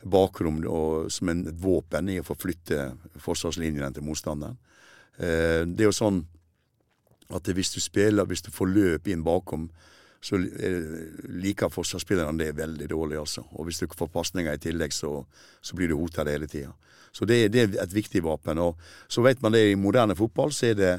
[0.00, 4.56] bakrom og, som en, våpen i å forflytte forsvarslinjene til motstanderen.
[5.20, 6.24] Eh, det er jo sånn
[7.30, 9.68] at hvis du spiller, hvis du får løp inn bakom,
[10.20, 13.44] så liker forsvarsspillerne det veldig dårlig, altså.
[13.56, 15.14] Og hvis du ikke får pasninger i tillegg, så,
[15.64, 16.74] så blir du hota hele tida.
[17.12, 18.60] Så det, det, er et viktig vapen.
[18.62, 18.78] Og
[19.10, 20.92] så vet man det i moderne fotball, så er det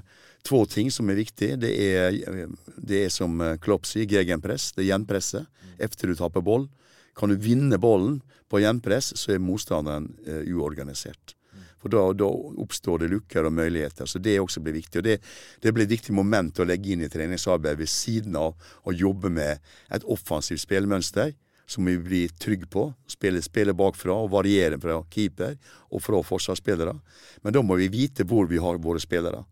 [0.48, 1.54] to ting som er viktig.
[1.62, 2.48] Det er,
[2.78, 4.72] det er som Klopp sier, gegenpress.
[4.76, 5.68] Det er gjenpresset.
[5.82, 6.68] Efter du taper ball.
[7.18, 8.20] Kan du vinne bollen
[8.52, 11.36] på gjenpress, så er motstanderen uh, uorganisert.
[11.82, 12.28] For da, da,
[12.62, 14.06] oppstår det lukker og muligheter.
[14.06, 15.02] Så det også blir viktig.
[15.02, 15.18] Og det,
[15.64, 18.54] det blir et viktig moment å legge inn i treningsarbeid ved siden av
[18.86, 19.58] å jobbe med
[19.90, 21.34] et offensivt spillemønster
[21.72, 22.90] som vi blir trygge på.
[23.08, 25.56] Spille, spille bakfra og variere fra keeper
[25.90, 26.94] og fra forsvarsspillere.
[27.42, 29.44] Men da må vi vite hvor vi har våre spillere.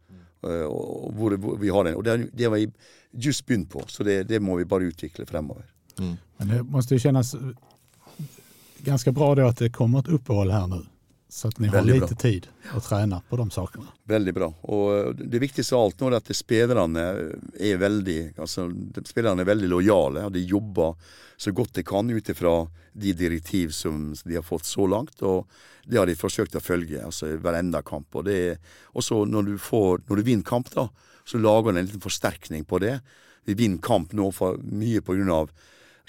[0.43, 1.97] Uh, og hvor, hvor, vi har den.
[1.99, 2.67] Og det, det har vi
[3.11, 5.65] just begynt på, så det, det må vi bare utvikle fremover.
[5.99, 6.15] Mm.
[6.37, 7.35] Men det måste ju kännas
[8.77, 10.85] ganska bra då att det kommer ett uppehåll här nu.
[11.29, 12.21] Så at ni har Veldig lite bra.
[12.23, 13.91] tid å trene på de sakene.
[14.09, 14.47] Veldig bra.
[14.73, 17.03] Og det viktigste av alt nå er at spillerne
[17.53, 18.65] er veldig altså,
[19.05, 20.23] spillerne er veldig lojale.
[20.25, 20.95] og De jobber
[21.37, 22.53] så godt de kan ut ifra
[22.97, 25.21] de direktiv som de har fått så langt.
[25.21, 25.45] Og
[25.85, 28.09] det har de forsøkt å følge altså hver enda kamp.
[28.17, 28.57] Og det
[28.97, 30.87] også når du, får, når du vinner kamp, da,
[31.29, 32.97] så lager du en liten forsterkning på det.
[33.45, 35.45] Vi vinner kamp nå for mye pga.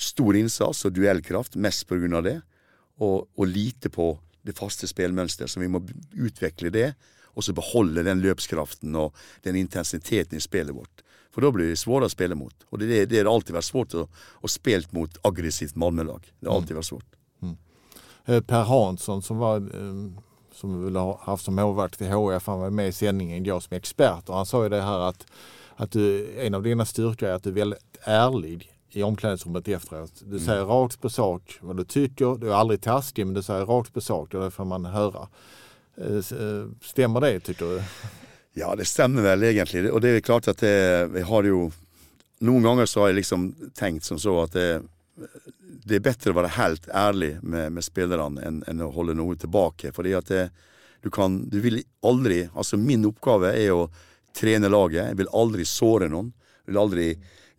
[0.00, 2.24] stor innsats og duellkraft, mest pga.
[2.24, 2.40] det.
[3.04, 5.50] Og, og lite på det faste spillmønsteret.
[5.50, 5.82] Så vi må
[6.16, 6.92] utvikle det,
[7.34, 9.14] og så beholde den løpskraften og
[9.46, 11.04] den intensiteten i spillet vårt.
[11.30, 12.66] For da blir det svårere å spille mot.
[12.70, 14.08] Og det, det har alltid vært svårt å,
[14.42, 16.26] å spille mot aggressivt Malmö-lag.
[16.40, 17.06] Det har alltid vært svårt.
[17.44, 17.54] Mm.
[18.26, 20.02] Eh, per Hansson som var eh,
[20.60, 23.76] som vi ha haft som målvakt i HF, han var med i sändningen igår som
[23.76, 25.26] expert och han sa ju det här att,
[25.76, 30.12] att du, en av dina styrkor är att du är väldigt ärlig i omklädningsrummet efteråt.
[30.20, 30.40] Du mm.
[30.40, 32.38] säger rakt på sak vad du tycker.
[32.40, 34.32] Du är aldrig taskig men du säger rakt på sak.
[34.32, 35.28] Det får man höra.
[35.96, 37.82] Eh, eh, stämmer det tycker du?
[38.52, 39.92] Ja, det stemmer vel egentlig.
[39.92, 41.70] Og det er klart at det, vi har jo
[42.40, 44.80] Noen ganger så har jeg liksom tenkt som så at det,
[45.84, 49.36] det er bedre å være helt ærlig med, med spillerne enn, enn, å holde noe
[49.36, 49.90] tilbake.
[49.92, 50.46] Fordi at det,
[51.04, 53.90] du kan Du vil aldri Altså, min oppgave er å
[54.32, 55.10] trene laget.
[55.10, 56.32] Jeg vil aldri såre noen.
[56.64, 57.06] Jeg vil aldri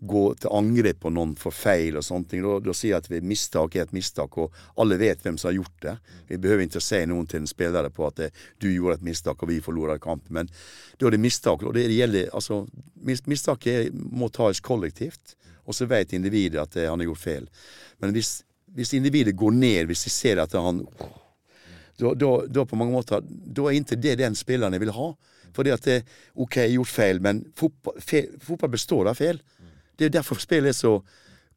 [0.01, 2.41] gå til angrep på noen for feil og sånne ting.
[2.41, 5.51] Da, da sier jeg at et mistak er et mistak, og alle vet hvem som
[5.51, 5.95] har gjort det.
[6.31, 9.07] Vi behøver ikke å si noen til en spiller på at det, du gjorde et
[9.11, 10.33] mistak og vi forlorer kampen.
[10.39, 10.49] Men
[10.97, 11.65] da er det mistak.
[11.67, 12.63] Og det gjelder altså
[13.01, 15.35] Mistaket må tas kollektivt,
[15.65, 17.47] og så vet individet at han har gjort feil.
[18.01, 18.43] Men hvis,
[18.77, 20.83] hvis individet går ned, hvis de ser at han
[21.97, 25.09] da, på mange måter, da er ikke det den spilleren jeg vil ha.
[25.55, 25.97] Fordi at det,
[26.35, 29.41] OK, jeg har gjort feil, men fotball, fe, fotball består av feil.
[30.01, 30.95] Det er derfor spillet er så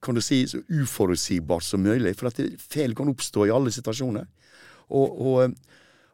[0.04, 2.12] kan du si, så uforutsigbart som mulig.
[2.18, 4.26] For at feil kan oppstå i alle situasjoner.
[4.92, 5.54] Og, og,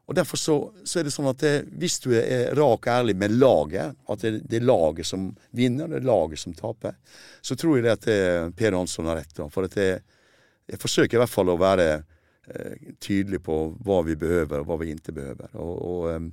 [0.07, 3.17] og derfor så, så, er det sånn at det, hvis du er rak og ærlig
[3.19, 6.95] med laget, at det, det, er laget som vinner, det er laget som taper,
[7.43, 8.21] så tror jeg det at det,
[8.59, 9.43] Per Hansson har rett.
[9.51, 9.99] For at jeg,
[10.71, 14.79] jeg forsøker i hvert fall å være eh, tydelig på hva vi behøver, og hva
[14.85, 15.51] vi ikke behøver.
[15.59, 16.31] Og, og eh,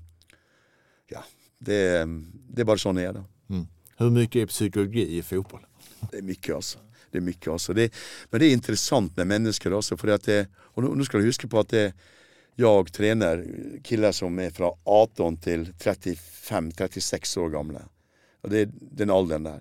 [1.16, 1.26] ja,
[1.58, 3.26] det, det, er bare sånn det er, da.
[3.50, 3.66] Mm.
[3.98, 5.66] Hvor mye er psykologi i fotball?
[6.12, 6.84] Det er mye, altså.
[7.12, 7.74] Det er mye, altså.
[7.74, 7.88] Det,
[8.32, 9.98] men det er interessant med mennesker, altså.
[10.26, 10.40] Det,
[10.76, 11.88] og nå, nå skal du huske på at det,
[12.58, 13.44] jeg trener
[13.86, 17.84] killer som er fra 18 til 35-36 år gamle.
[18.42, 18.72] Og det er
[19.02, 19.60] den alderen der.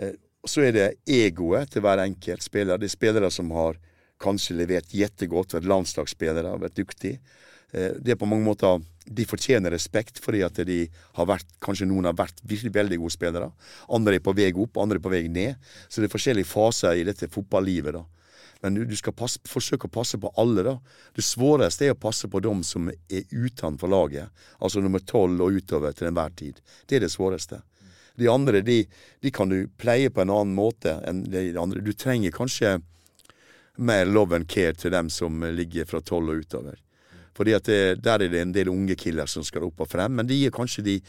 [0.00, 0.14] Eh,
[0.48, 2.80] så er det egoet til hver enkelt spiller.
[2.80, 3.76] Det er spillere som har
[4.22, 7.20] kanskje levert jättegodt, vært landslagsspillere, vært dyktige.
[7.72, 10.84] Eh, det er på mange måter de fortjener respekt fordi at de
[11.18, 13.50] har vært, kanskje noen har vært virkelig veldig gode spillere.
[13.92, 15.56] Andre er på vei opp, andre er på vei ned.
[15.88, 17.98] Så det er forskjellige faser i dette fotballivet.
[17.98, 18.04] da.
[18.62, 20.76] Men du, skal passe, forsøke å passe på alle, da.
[21.16, 24.30] Det svåreste er å passe på dem som er utenfor laget.
[24.62, 26.60] Altså nummer tolv og utover til enhver tid.
[26.86, 27.58] Det er det svåreste.
[28.14, 28.84] De andre de,
[29.24, 31.82] de kan du pleie på en annen måte enn de andre.
[31.82, 32.76] Du trenger kanskje
[33.82, 36.78] mer love and care til dem som ligger fra tolv og utover.
[37.36, 40.12] Fordi at det, Der er det en del unge killer som skal opp og frem,
[40.12, 41.00] men de er kanskje de,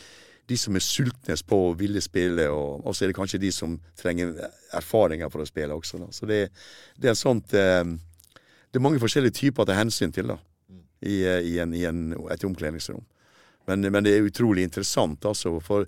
[0.48, 3.52] de som er sultne på å ville spille, og, og så er det kanskje de
[3.52, 4.36] som trenger
[4.74, 6.00] erfaringer for å spille også.
[6.00, 6.10] Da.
[6.12, 6.50] Så det,
[6.98, 7.84] det er sånt eh,
[8.72, 10.40] Det er mange forskjellige typer å ta hensyn til da,
[11.02, 13.04] i, i, en, i en, et omkledningsrom.
[13.68, 15.60] Men, men, det er utrolig interessant, altså.
[15.64, 15.86] For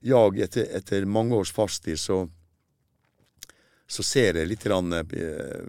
[0.00, 2.22] jeg, etter, etter mange års fartstid, så
[3.88, 5.64] så ser jeg litt grann, eh,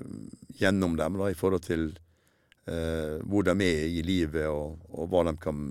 [0.59, 2.09] gjennom dem da, i forhold til eh,
[3.26, 5.63] hvor de er i livet og, og, hva de kan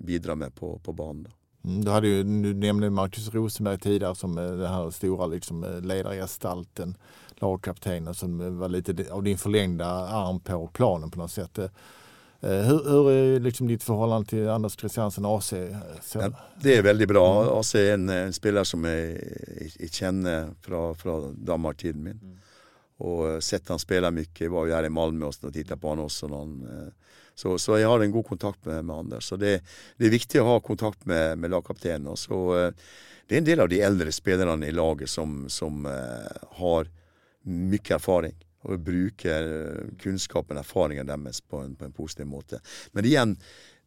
[0.00, 1.28] bidra med på, på banen.
[1.28, 1.36] Da.
[1.64, 5.64] Mm, du, hade ju, du nämnde Marcus Rosenberg tidigare som eh, den här stora liksom,
[5.64, 6.96] eh, ledargestalten,
[7.36, 11.58] lagkaptenen som var lite av din förlängda arm på planen på något sätt.
[12.42, 15.52] Hur, hur är liksom ditt förhållande till Anders Christiansen AC?
[16.14, 16.30] Ja,
[16.62, 17.58] det er veldig bra.
[17.60, 19.20] AC er en, en spiller som jeg,
[19.76, 22.16] jeg kjenner fra, fra Danmark-tiden min.
[22.22, 22.38] Mm.
[23.00, 24.28] Og sett han spela mye.
[24.36, 26.28] Jeg var jo her i Malmö og tittet på han også.
[26.28, 26.58] Någon,
[27.34, 29.30] så, så, jeg har en god kontakt med, med Anders.
[29.30, 29.60] Så det,
[29.96, 32.12] det, er viktig å ha kontakt med, med lagkapteinen.
[32.20, 32.42] Så
[33.26, 35.86] det er en del av de eldre spillerne i laget som, som
[36.60, 36.90] har
[37.48, 38.36] mye erfaring
[38.68, 39.46] og bruker
[40.00, 42.60] kunnskapen og erfaringen deres på en, på en, positiv måte.
[42.92, 43.36] Men igjen,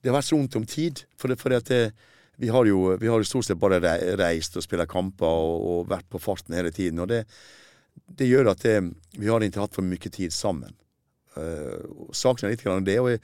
[0.02, 1.04] det har vært så vondt om tid.
[1.20, 1.84] For, det, for det,
[2.42, 3.82] vi, har jo, vi har jo stort sett bare
[4.20, 7.04] reist og spilt kamper og, og, vært på farten hele tiden.
[7.04, 7.24] Og det,
[8.18, 8.78] det gjør at det,
[9.18, 10.76] vi har ikke hatt for mye tid sammen.
[11.38, 13.00] Uh, Saken er litt grann det.
[13.02, 13.24] Og jeg,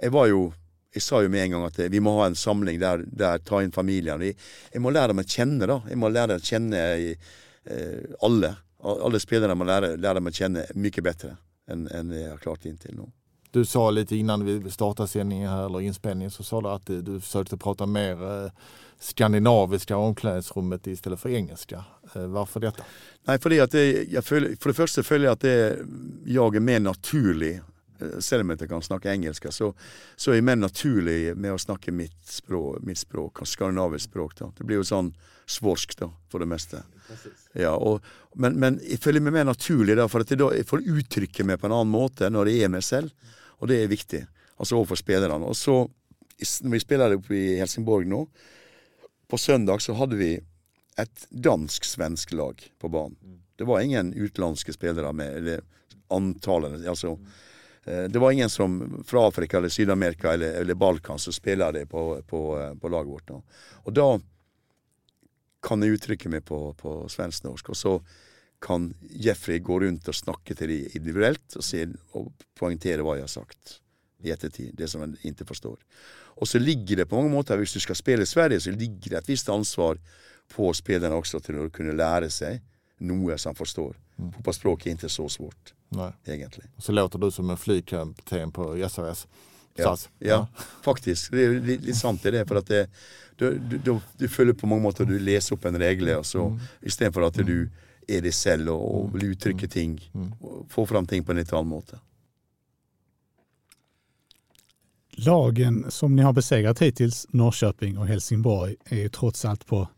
[0.00, 0.48] jeg, var jo
[0.94, 3.60] jeg sa jo med en gang at vi må ha en samling der, der ta
[3.62, 4.22] inn familien.
[4.24, 4.38] Jeg,
[4.72, 5.78] jeg, må lære dem å kjenne, da.
[5.90, 8.56] Jeg må lære dem å kjenne uh, alle.
[8.80, 11.36] Alle spillerne må lære, lære dem å kjenne mye bedre
[11.70, 13.10] enn, enn jeg har klart inntil nå.
[13.50, 17.16] Du sa litt innan vi startet sendingen her, eller innspillingen, så sa du at du
[17.18, 18.68] forsøkte å prate mer eh,
[19.00, 21.84] skandinaviska omklädningsrummet istället för engelska.
[22.14, 22.84] Eh, varför detta?
[23.24, 25.54] Nei, fordi at det, føler, For det første føler jeg at det,
[26.26, 27.54] jeg er mer naturlig
[28.00, 29.72] eh, selv om jeg ikke kan snakke engelsk, så,
[30.16, 34.36] så, er jeg mer naturlig med å snakke mitt språk, mitt språk skandinavisk språk.
[34.36, 34.50] Da.
[34.58, 35.14] Det blir jo sånn
[35.48, 36.84] svorsk da, for det meste.
[37.56, 38.04] Ja, og,
[38.36, 41.48] men, men, jeg føler meg mer naturlig, da, for at jeg, da, jeg får uttrykke
[41.48, 43.32] meg på en annen måte når jeg er meg selv.
[43.64, 44.26] Og det er viktig.
[44.60, 45.40] Altså overfor spillerne.
[45.40, 45.82] Og så,
[46.60, 48.26] når vi spiller oppe i Helsingborg nå,
[49.30, 50.32] på søndag så hadde vi
[51.00, 53.42] et dansk-svensk lag på banen.
[53.56, 55.60] Det var ingen utenlandske spillere med eller
[56.10, 57.18] antallet altså,
[57.84, 61.86] eh, Det var ingen som fra Afrika eller Syd-Amerika eller, eller, Balkan som spiller det
[61.86, 63.28] på, på, eh, på, laget vårt.
[63.28, 63.42] nå.
[63.84, 64.08] Og da
[65.62, 67.68] kan jeg uttrykke meg på, på svensk-norsk.
[67.68, 68.00] Og så
[68.60, 73.28] kan Jeffrey gå rundt og snakke til dem individuelt og, se, og poengtere hva jeg
[73.28, 73.78] har sagt
[74.22, 74.72] i ettertid.
[74.76, 75.78] Det som en ikke forstår.
[76.40, 79.16] Og så ligger det på mange måter, hvis du skal spille i Sverige, så ligger
[79.16, 79.98] det et visst ansvar
[80.50, 82.60] på spillerne også til å kunne lære seg
[83.06, 83.94] noe som forstår.
[84.16, 84.32] Mm.
[84.36, 86.10] Fotballspråket er ikke så svårt, Nei.
[86.28, 86.66] egentlig.
[86.76, 89.26] Og så låter du som en flykaptein på SRS.
[89.78, 90.46] Ja, ja,
[90.82, 91.30] faktisk.
[91.32, 92.42] Det er litt sant det.
[92.48, 92.80] For at det,
[93.38, 96.58] du, du, du, føler på mange måter du leser opp en regel, og så mm.
[96.90, 97.54] istedenfor at du
[98.10, 99.72] er deg selv og, og vil uttrykke mm.
[99.72, 99.96] ting.
[100.12, 100.30] Mm.
[100.72, 102.00] Få fram ting på en litt annen måte.
[105.12, 109.88] Lagen som ni har besegrat hittills, Norrköping och Helsingborg, är ju trots allt på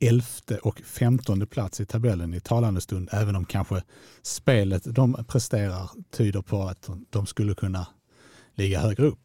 [0.00, 3.82] elfte och femtonde plats i tabellen i talande stund, även om kanske
[4.22, 7.86] spelet de presterar tyder på att de skulle kunna
[8.54, 9.18] ligga högre upp.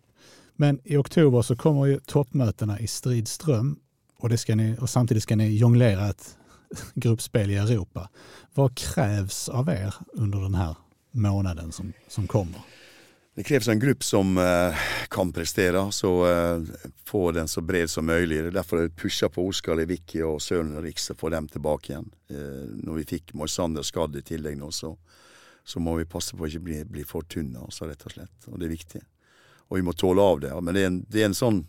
[0.55, 3.79] Men i oktober så kommer ju toppmötena i stridström
[4.17, 6.37] och, det ska ni, och samtidigt ska ni jonglera ett
[6.95, 8.09] gruppspel i Europa.
[8.53, 10.75] Vad krävs av er under den här
[11.11, 12.59] månaden som, som kommer?
[13.35, 14.75] Det kreves en gruppe som eh,
[15.09, 16.61] kan prestere, så eh,
[17.05, 18.37] få den så bred som mulig.
[18.37, 21.95] Det er derfor jeg pusha på Oskar Levicki og Søren Riks å få dem tilbake
[21.95, 22.11] igjen.
[22.29, 24.91] Eh, når vi fikk Moisander skadd i tillegg nå, så,
[25.65, 28.47] så, må vi passe på å ikke bli, bli for tynne, altså, rett og slett.
[28.51, 29.01] Og det er viktig.
[29.71, 30.53] Og vi må tåle av det.
[30.61, 31.59] Men det er en, det er en sånn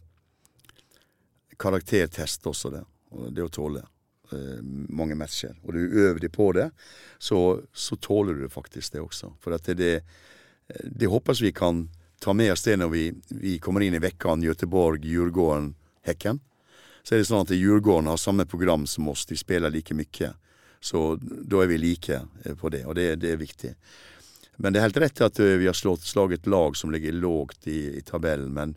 [1.64, 2.84] karaktertest også, det.
[3.32, 3.86] Det å tåle
[4.36, 4.60] eh,
[4.92, 5.56] mange matcher.
[5.64, 6.68] Og du øver deg på det,
[7.16, 7.40] så,
[7.72, 9.32] så, tåler du faktisk det også.
[9.40, 9.94] For at det, det,
[10.84, 11.88] det håper vi kan
[12.20, 16.40] ta med oss det når vi, vi kommer inn i vekkene Göteborg, Djurgården, Hekken.
[17.04, 20.30] Så er det sånn at Djurgården har samme program som oss, de spiller like mye.
[20.80, 23.74] Så da er vi like eh, på det, og det, det er viktig.
[24.56, 27.68] Men det er helt rett at eh, vi har slått, slaget lag som ligger lågt
[27.68, 28.74] i, i tabellen, men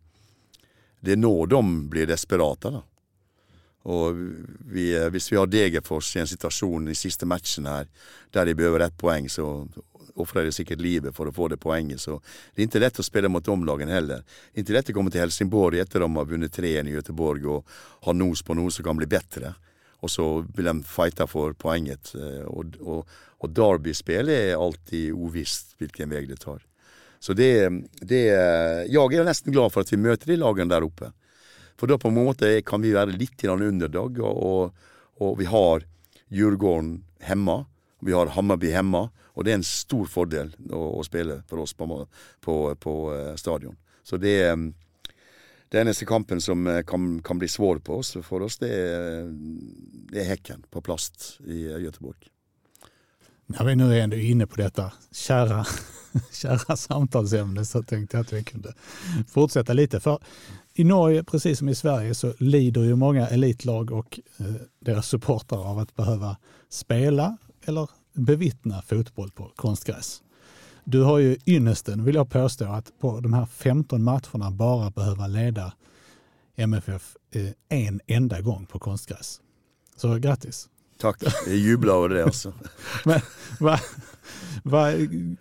[1.00, 1.62] det er nå de
[1.92, 2.72] blir desperate.
[2.74, 2.84] da.
[3.88, 4.18] Og
[4.72, 7.88] vi, hvis vi har Degerfors i en situasjon i siste matchen her,
[8.36, 9.68] der de behøver ett poeng, så
[10.18, 12.02] offrar de sikkert livet for å få det poenget.
[12.04, 12.18] Så
[12.54, 14.24] det er ikke lett å spille mot omlagen heller.
[14.52, 17.48] Det er ikke lett å komme til Helsingborg etter de har vunnet 3-1 i Göteborg
[17.58, 19.54] og har nos på noe som kan bli bedre.
[20.06, 22.14] Og så vil de fighte for poenget.
[22.18, 26.62] Eh, og, og, og Derby-spill er alltid uvisst hvilken vei det tar.
[27.20, 27.70] Så det,
[28.06, 31.10] det Jeg er nesten glad for at vi møter de lagene der oppe.
[31.78, 34.74] For da på en måte kan vi være litt underdog, og,
[35.22, 35.86] og, vi har
[36.30, 37.66] Djurgården hjemme.
[38.00, 41.74] Vi har Hammarby hjemme, og det er en stor fordel å, å spille for oss
[41.78, 41.88] på,
[42.42, 43.78] på, på uh, stadion.
[44.04, 44.70] Så det um,
[45.70, 49.28] den eneste kampen som eh, kan, kan bli svår på oss, for oss, det er,
[50.12, 52.32] det er Hekken på plast i Göteborg.
[53.50, 55.66] När vi nu är inne på detta kära,
[56.32, 58.74] kära samtalsämne så tänkte jag att vi kunde
[59.28, 60.00] fortsätta lite.
[60.00, 60.20] För
[60.74, 64.46] i Norge, precis som i Sverige, så lider ju många elitlag och eh,
[64.80, 66.38] deras supportrar av att behöva
[66.70, 67.38] spela
[67.68, 70.24] eller bevittna fotboll på konstgräs.
[70.84, 75.28] Du har ju ynnesten, vill jag påstå, att på de här 15 matcherna bara behöva
[75.28, 75.74] leda
[76.56, 79.42] MFF eh, en enda gång på konstgräs.
[79.96, 80.70] Så grattis!
[80.98, 82.54] Tack, jag jublar över det alltså.
[83.06, 83.22] Men,
[83.60, 83.80] va,
[84.64, 84.92] va,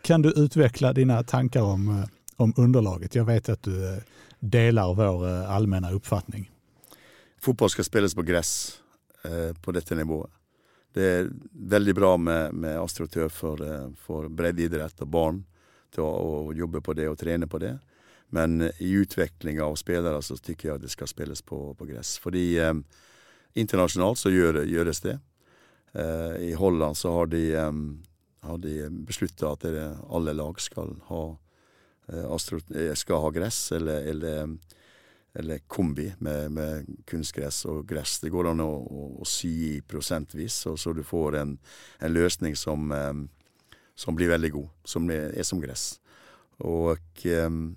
[0.02, 2.04] kan du utveckla dina tankar om, eh,
[2.36, 3.14] om underlaget?
[3.14, 4.02] Jag vet att du eh,
[4.40, 6.50] delar vår allmänna uppfattning.
[7.40, 8.78] Fotboll ska spelas på gräs
[9.62, 10.28] på detta nivå.
[10.96, 15.42] Det er veldig bra med, med astrotør for, eh, for breddeidrett og barn
[15.92, 17.74] til å, å, jobbe på det og trene på det.
[18.32, 22.16] Men i utviklinga av spillere så tykker jeg at det skal spilles på, på gress.
[22.22, 22.72] Fordi eh,
[23.60, 25.18] internasjonalt så gjør, gjøres det.
[25.92, 28.74] Eh, I Holland så har de, eh, de
[29.04, 31.22] beslutta at det, alle lag skal ha,
[32.08, 34.56] eh, astro, eh, skal ha gress, eller, eller
[35.38, 38.18] eller kombi med, med, kunstgress og gress.
[38.22, 41.56] Det går an å, å, å sy prosentvis, og så du får en,
[42.00, 43.26] en løsning som, um,
[43.94, 45.98] som, blir veldig god, som er, som gress.
[46.64, 47.76] Og um,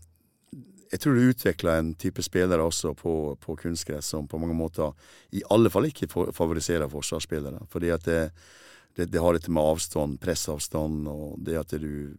[0.90, 4.96] jeg tror du utvikler en type spillere også på, på, kunstgress som på mange måter
[5.36, 7.62] i alle fall ikke favoriserer forsvarsspillere.
[7.70, 8.22] Fordi at det,
[9.00, 12.18] det, det, har dette med avstand, pressavstand, og det at du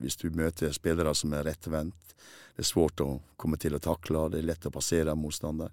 [0.00, 2.14] Hvis du møter spillere som er rettvendt,
[2.56, 5.70] det er svårt å komme til å takle, det er lett å passere motstander.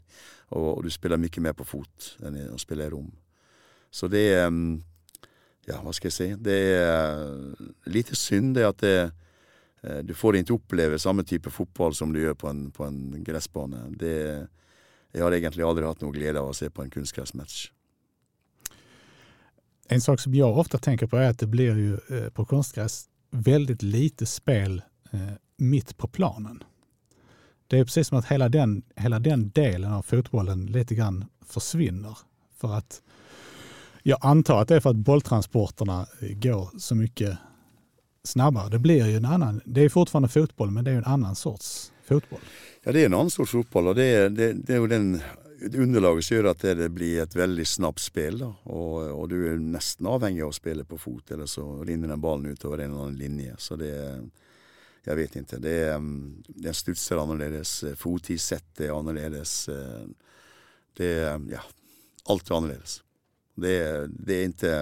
[0.56, 3.10] Og, og du spiller mye mer på fot enn å spille i rom.
[3.92, 4.52] Så det er
[5.68, 6.28] Ja, hva skal jeg si?
[6.40, 7.26] Det er
[7.92, 9.12] lite synd det at det,
[9.84, 13.18] eh, du får ikke oppleve samme type fotball som du gjør på en, på en
[13.20, 13.82] gressbane.
[14.00, 14.48] Det,
[15.12, 17.66] jeg har egentlig aldri hatt noe glede av å se på en kunstgressmatch.
[19.88, 23.06] En sak som jag ofta tänker på är att det blir ju eh, på konstgräs
[23.32, 24.82] väldigt lite spel
[25.12, 25.20] eh,
[25.58, 26.64] mitt på planen.
[27.68, 32.18] Det är precis som att hela den, hela den delen av fotbollen lite grann försvinner.
[32.58, 33.02] För att
[34.04, 37.38] jag antar att det är för att bolltransporterna går så mycket
[38.24, 38.70] snabbare.
[38.70, 41.92] Det blir ju en annan, det är fortfarande fotboll men det är en annan sorts
[42.08, 42.40] fotboll.
[42.84, 45.22] Ja det är en annan sorts fotboll och det är, det, det är den
[45.62, 48.44] underlaget gjør at det blir et veldig snapt spill.
[48.46, 52.24] Og, og, du er nesten avhengig av å spille på fot, eller så rinner den
[52.24, 53.56] ballen utover en eller annen linje.
[53.62, 53.94] Så det
[55.08, 55.60] jeg vet ikke.
[55.64, 57.80] Det den studser annerledes.
[58.00, 59.70] Fottidssettet er annerledes.
[60.98, 61.12] Det
[61.52, 61.64] Ja.
[62.28, 63.02] Alt er annerledes.
[63.56, 63.76] Det,
[64.12, 64.74] det, er ikke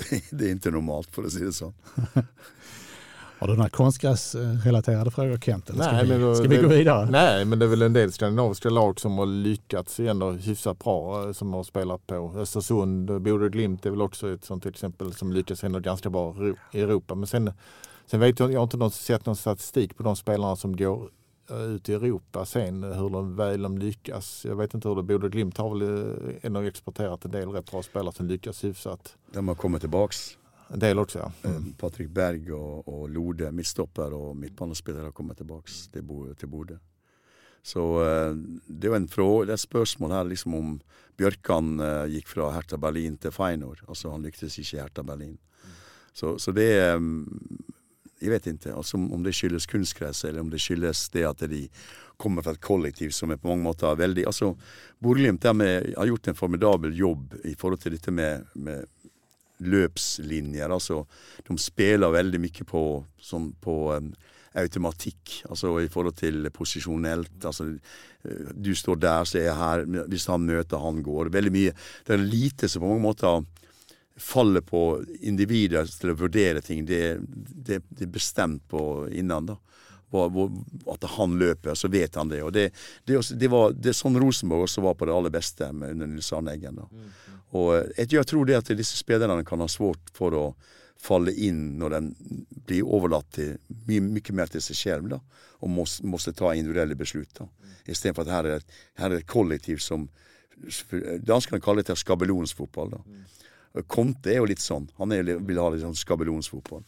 [0.30, 1.74] Det er ikke normalt, for å si det sånn.
[3.40, 5.70] Har du några konstgräsrelaterade frågor Kent?
[5.70, 7.08] Eller ska, nej, vi, men, ska vi gå vidare?
[7.10, 11.26] Nej, men det är väl en del skandinaviska lag som har lyckats ändå hyfsat bra
[11.26, 12.34] eh, som har spelat på.
[12.36, 16.36] Östersund, Bode Glimt är väl också ett sånt exempel som lyckas ändå ganska bra
[16.72, 17.14] i Europa.
[17.14, 17.52] Men sen
[18.06, 21.10] Sen vet jag, jag har inte någon, sett någon statistik på de spelarna som går
[21.50, 24.44] eh, ut i Europa sen, hur de väl de lyckas.
[24.48, 27.70] Jag vet inte hur det Bodø Glimt har väl eh, ändå exporterat en del rätt
[27.70, 29.16] bra spelare som lyckas hyfsat.
[29.32, 30.36] De har kommit tillbaks.
[30.72, 31.32] En del också ja.
[31.48, 31.72] Mm.
[31.72, 36.78] Patrick Berg og, og Lode, midtstopper og har kommet tilbake til Bo, Bodø.
[37.62, 37.82] Så
[38.66, 40.80] det var en fråga, det er spørsmål her liksom om
[41.18, 41.74] Bjørkan
[42.08, 43.82] gikk fra Hertha Berlin til Feinor.
[43.88, 45.36] Altså han lyktes ikke i Hertha Berlin.
[46.14, 46.70] Så, så det
[48.20, 51.66] jeg vet ikke altså, om det skyldes kunstgress, eller om det skyldes det at de
[52.20, 54.52] kommer fra et kollektiv som er på mange måter veldig altså,
[55.00, 58.84] Bodø-Glimt har gjort en formidabel jobb i forhold til dette med, med
[59.60, 60.72] løpslinjer.
[60.72, 61.04] altså
[61.46, 62.82] De spiller veldig mye på,
[63.20, 64.12] som, på um,
[64.60, 67.44] automatikk, altså i forhold til posisjonelt.
[67.44, 67.68] altså
[68.54, 69.84] Du står der, så er jeg her.
[70.08, 71.30] Hvis han møter, han går.
[71.32, 71.72] Veldig mye.
[72.06, 73.44] Det er lite som på mange måter
[74.20, 79.46] faller på individer til å vurdere ting, det, det, det er bestemt på innan.
[79.48, 79.56] da.
[80.10, 82.42] At han løper, så vet han det.
[82.42, 82.70] Og det,
[83.06, 86.32] det, det var det sånn Rosenborg også var på det aller beste med under Nils
[86.36, 86.80] Arne Eggen.
[86.80, 86.88] da.
[86.90, 87.38] Mm, mm.
[87.60, 90.44] Og jeg, jeg, tror det at disse spillerne kan ha svårt for å
[91.00, 92.00] falle inn når de
[92.68, 93.54] blir overlatt til
[93.88, 95.20] mye, mye mer til seg selv, da,
[95.60, 97.50] og må, måtte ta individuelle beslutninger.
[97.90, 98.66] Istedenfor at her er,
[99.00, 100.08] her er et kollektiv som
[101.24, 102.90] Danskene kaller det skabellonsfotball.
[102.92, 103.80] da.
[103.88, 104.90] Conte er jo litt sånn.
[104.98, 106.82] Han er, vil ha litt sånn skabelonsfotball.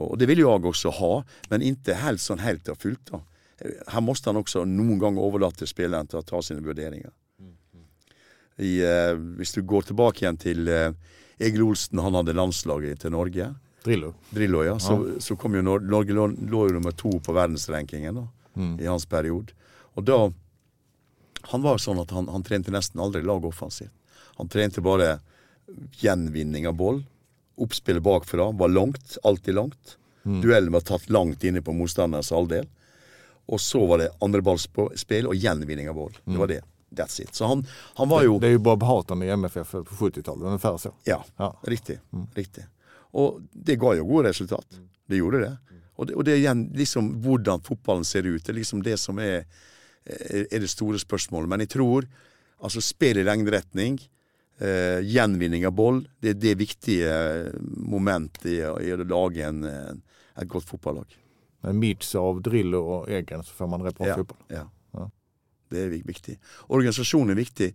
[0.00, 1.12] Og det vil jo jeg også ha,
[1.50, 3.10] men ikke helt sånn helt og fullt.
[3.12, 3.20] da.
[3.92, 7.12] Her måtte han også noen ganger overlate spilleren til å ta sine vurderinger.
[8.62, 10.92] I, eh, hvis du går tilbake igjen til eh,
[11.42, 13.48] Egil Olsen, han hadde landslaget til Norge.
[13.82, 14.12] Drillo.
[14.30, 14.76] Drillo, ja.
[14.78, 18.26] Så, så kom jo Nor Norge lå, lå jo nummer to på verdensrankingen da,
[18.78, 19.56] i hans periode.
[19.96, 20.20] Og da
[21.50, 23.90] Han var sånn at han, han trente nesten aldri lag offensivt.
[24.38, 25.16] Han trente bare
[25.98, 27.00] gjenvinning av boll.
[27.56, 29.96] Oppspillet bakfra var langt, alltid langt.
[30.24, 32.68] Duellen var tatt langt inne på motstanderens halvdel.
[33.50, 36.14] Og så var det andreballsspill og gjenvinning av boll.
[36.24, 36.60] Det var det.
[36.92, 37.34] That's it.
[37.34, 37.64] Så han,
[37.96, 40.92] han var jo Det det, er jo Bob Houghton i MFF på 70-tallet, ungefär så.
[41.04, 41.56] Ja, Ja.
[41.62, 41.98] riktig.
[42.34, 42.64] riktig.
[43.12, 44.66] Og det ga jo gode resultat.
[45.08, 45.56] Det gjorde det.
[45.96, 48.44] Og det, og det er igjen liksom hvordan fotballen ser ut.
[48.44, 49.44] Det er liksom det som er
[50.04, 51.48] er det store spørsmålet.
[51.48, 52.06] Men jeg tror
[52.62, 54.00] altså spill i lengderetning,
[54.60, 57.14] eh, gjenvinning av boll, det er det viktige
[57.62, 60.02] momentet i, i å lage en, en,
[60.36, 61.16] et godt fotballag.
[61.62, 64.38] En mix av drill og Egen så får man rätt bra Ja, fotball.
[64.50, 64.64] ja.
[64.98, 65.08] Ja.
[65.72, 66.34] Det er viktig.
[66.68, 67.70] Organisasjonen er viktig.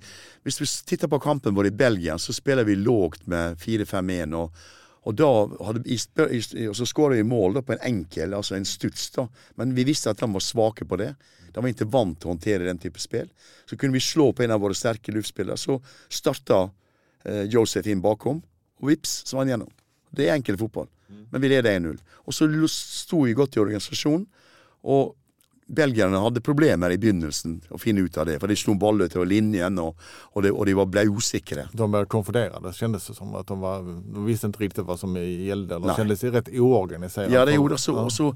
[0.46, 4.36] Hvis vi titter på kampen vår i Belgia, så spiller vi lågt med 4-5-1.
[4.38, 4.52] Og,
[5.08, 5.30] og da
[5.66, 5.98] hadde,
[6.68, 9.08] og så skårer vi mål da, på en enkel, altså en stuts.
[9.16, 9.26] da.
[9.58, 11.14] Men vi visste at de var svake på det.
[11.58, 13.30] De var ikke vant til å håndtere den type spill.
[13.66, 15.58] Så kunne vi slå på en av våre sterke luftspillere.
[15.58, 15.80] Så
[16.14, 16.68] starta
[17.26, 18.43] eh, Josef inn bakom,
[18.78, 19.72] og vips, så var han gjennom.
[20.14, 20.86] Det er enkel fotball.
[21.32, 21.97] Men vi leder 1-0.
[22.28, 24.28] Og så sto vi godt i organisasjonen.
[24.86, 25.16] Og
[25.68, 28.38] belgierne hadde problemer i begynnelsen å finne ut av det.
[28.39, 29.97] For de slo baller til linjen, og,
[30.34, 31.68] og, de, og de var, ble usikre.
[31.76, 33.34] De var konfunderade, kjennes det som.
[33.36, 37.34] at De, var, de visste ikke riktig hva som gjelder De kjennes kände rett rätt.
[37.34, 37.97] Ja, det gjorde det.
[37.97, 38.32] Og så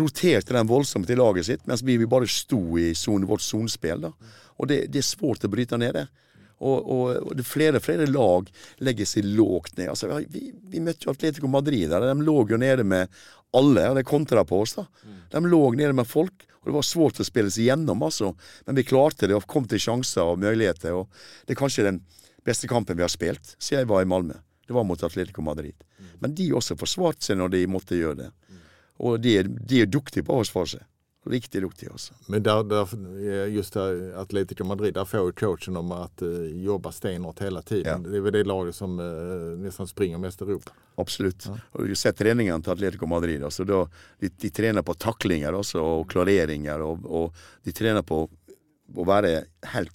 [0.00, 4.08] roterte de voldsomt i laget sitt, mens vi, vi bare sto i zone, vårt sonespill.
[4.60, 6.08] Og det, det er svårt å bryte ned det.
[6.60, 8.48] Og, og, og det flere flere lag
[8.84, 9.92] legger seg lågt ned.
[9.94, 11.88] Altså, vi, vi møtte jo Atletico Madrid.
[11.88, 12.04] Der.
[12.10, 13.08] De lå jo nede med
[13.56, 14.76] alle, og det kontra på oss.
[14.76, 14.86] da.
[15.32, 18.02] De lå nede med folk, og det var svårt å spille seg gjennom.
[18.04, 18.34] altså.
[18.66, 20.92] Men vi klarte det og kom til sjanser og muligheter.
[20.92, 21.08] og
[21.46, 22.02] Det er kanskje den
[22.44, 24.36] beste kampen vi har spilt siden jeg var i Malmö.
[24.66, 25.74] Det var mot Atletico Madrid.
[26.20, 28.30] Men de også forsvarte seg når de måtte gjøre det.
[29.00, 30.84] Og de er, de er duktige på å forsvare seg.
[31.26, 32.14] Riktig duktige også.
[32.26, 36.92] Men där, där, just där, Atletico Madrid, där får jo coachen om att uh, jobba
[36.92, 38.02] stenhårt hela tiden.
[38.04, 38.10] Ja.
[38.10, 40.72] Det är väl det laget som uh, nästan springer mest i Europa.
[40.94, 41.48] Absolutt.
[41.72, 43.44] Og du ser treningene til Atletico Madrid.
[43.44, 43.82] Altså, da,
[44.20, 46.80] de, de trener på taklinger også, og klareringer.
[46.80, 48.24] Og, og de trener på
[48.96, 49.44] å være
[49.74, 49.92] helt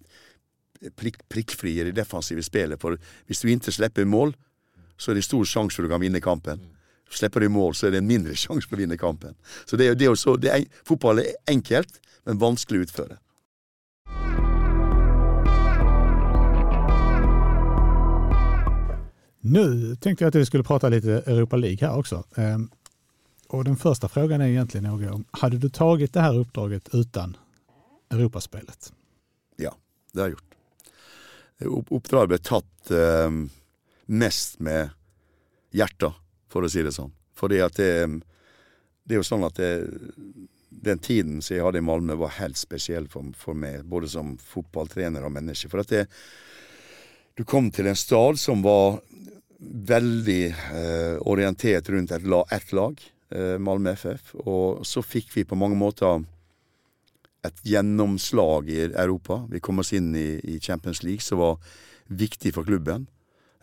[0.95, 2.82] prikk, prikkfrie i det defensive spillet.
[2.82, 4.36] For hvis du ikke slipper mål,
[4.97, 6.61] så er det stor sjanse for du kan vinne kampen.
[7.10, 9.36] Slipper du mål, så er det en mindre sjanse for å vinne kampen.
[9.66, 13.20] Så det er, det også, det er, Fotball er enkelt, men vanskelig å utføre.
[19.45, 22.24] Nu tänkte jag att vi skulle prata lite Europa League här också.
[22.36, 22.70] Og
[23.47, 27.38] Och den första frågan är egentligen noe om, hade du tagit det här uppdraget utan
[28.10, 28.93] Europaspelet?
[29.56, 29.76] Ja,
[30.12, 30.51] det har jeg gjort.
[31.89, 33.32] Oppdraget ble tatt eh,
[34.06, 34.89] mest med
[35.72, 36.18] hjertet,
[36.56, 37.12] for å si det sånn.
[37.36, 37.91] Fordi at det,
[39.03, 39.72] det er jo sånn at det,
[40.86, 44.38] den tiden som jeg hadde i Malmö var helt spesiell for, for meg, både som
[44.39, 45.68] fotballtrener og menneske.
[45.72, 46.06] For at det,
[47.36, 49.01] du kom til en stad som var
[49.60, 53.01] veldig eh, orientert rundt et, lag, et lag,
[53.36, 56.24] eh, Malmö FF, og så fikk vi på mange måter
[57.45, 59.43] et gjennomslag i Europa.
[59.51, 61.60] Vi kom oss inn i, i Champions League, som var
[62.08, 63.08] viktig for klubben.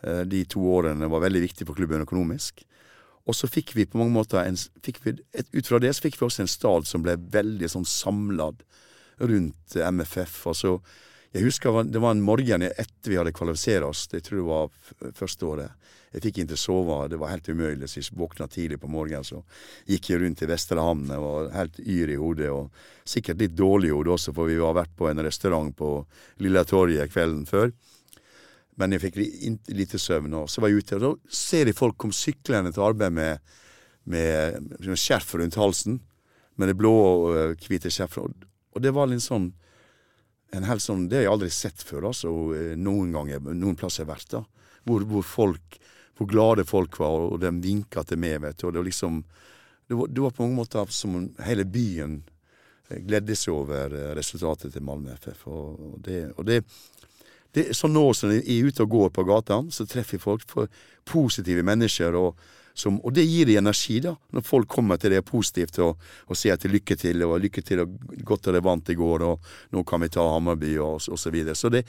[0.03, 2.65] Eh, De to årene var veldig viktig for klubben økonomisk.
[3.23, 6.19] Og så fikk vi på mange måter en, vi, et, Ut fra det så fikk
[6.19, 8.65] vi også en stad som ble veldig sånn samlet
[9.23, 10.41] rundt eh, MFF.
[10.51, 10.77] Altså,
[11.33, 15.13] jeg husker det var en morgen etter vi hadde kvalifisert oss, det tror jeg var
[15.17, 15.79] første året.
[16.13, 17.87] Jeg fikk ikke sove, det var helt umulig.
[17.89, 19.39] Så jeg våkna tidlig på morgenen, så
[19.89, 22.51] gikk jeg rundt i Vestre Hamn og var helt yr i hodet.
[22.53, 25.89] Og sikkert litt dårlig i hodet også, for vi har vært på en restaurant på
[26.45, 27.73] Lilla Torget kvelden før.
[28.81, 30.97] Men jeg fikk li- lite søvn, og så var jeg ute.
[30.97, 33.39] Og da ser jeg folk komme syklende til arbeid med,
[34.09, 35.99] med, med skjerf rundt halsen.
[36.57, 38.45] Med det blå og øh, hvite skjerfet.
[38.73, 39.51] Og, det var litt sånn
[40.53, 43.97] en helt sånn, Det har jeg aldri sett før, altså, øh, noen ganger, noen plass
[43.97, 44.27] har vært.
[44.35, 44.43] da.
[44.85, 45.79] Hvor, hvor folk,
[46.17, 48.41] hvor glade folk var, og de vinka til meg.
[48.43, 49.23] vet du, og Det var liksom,
[49.89, 51.15] det var, det var på mange måter som
[51.47, 52.19] hele byen
[52.89, 55.47] eh, gledde seg over eh, resultatet til Malmö FF.
[55.47, 56.61] Og det, og det,
[57.53, 60.25] det er sånn nå som jeg er ute og går på gatene, så treffer jeg
[60.25, 60.53] folk
[61.05, 62.15] positive mennesker.
[62.17, 62.37] og
[62.73, 64.15] som, og det gir de energi, da.
[64.33, 67.83] Når folk kommer til det positivt og, og sier til lykke til, og lykke til,
[67.83, 71.29] og godt dere vant i går, og nå kan vi ta Hammarby, og, og så
[71.33, 71.53] videre.
[71.55, 71.83] Så det,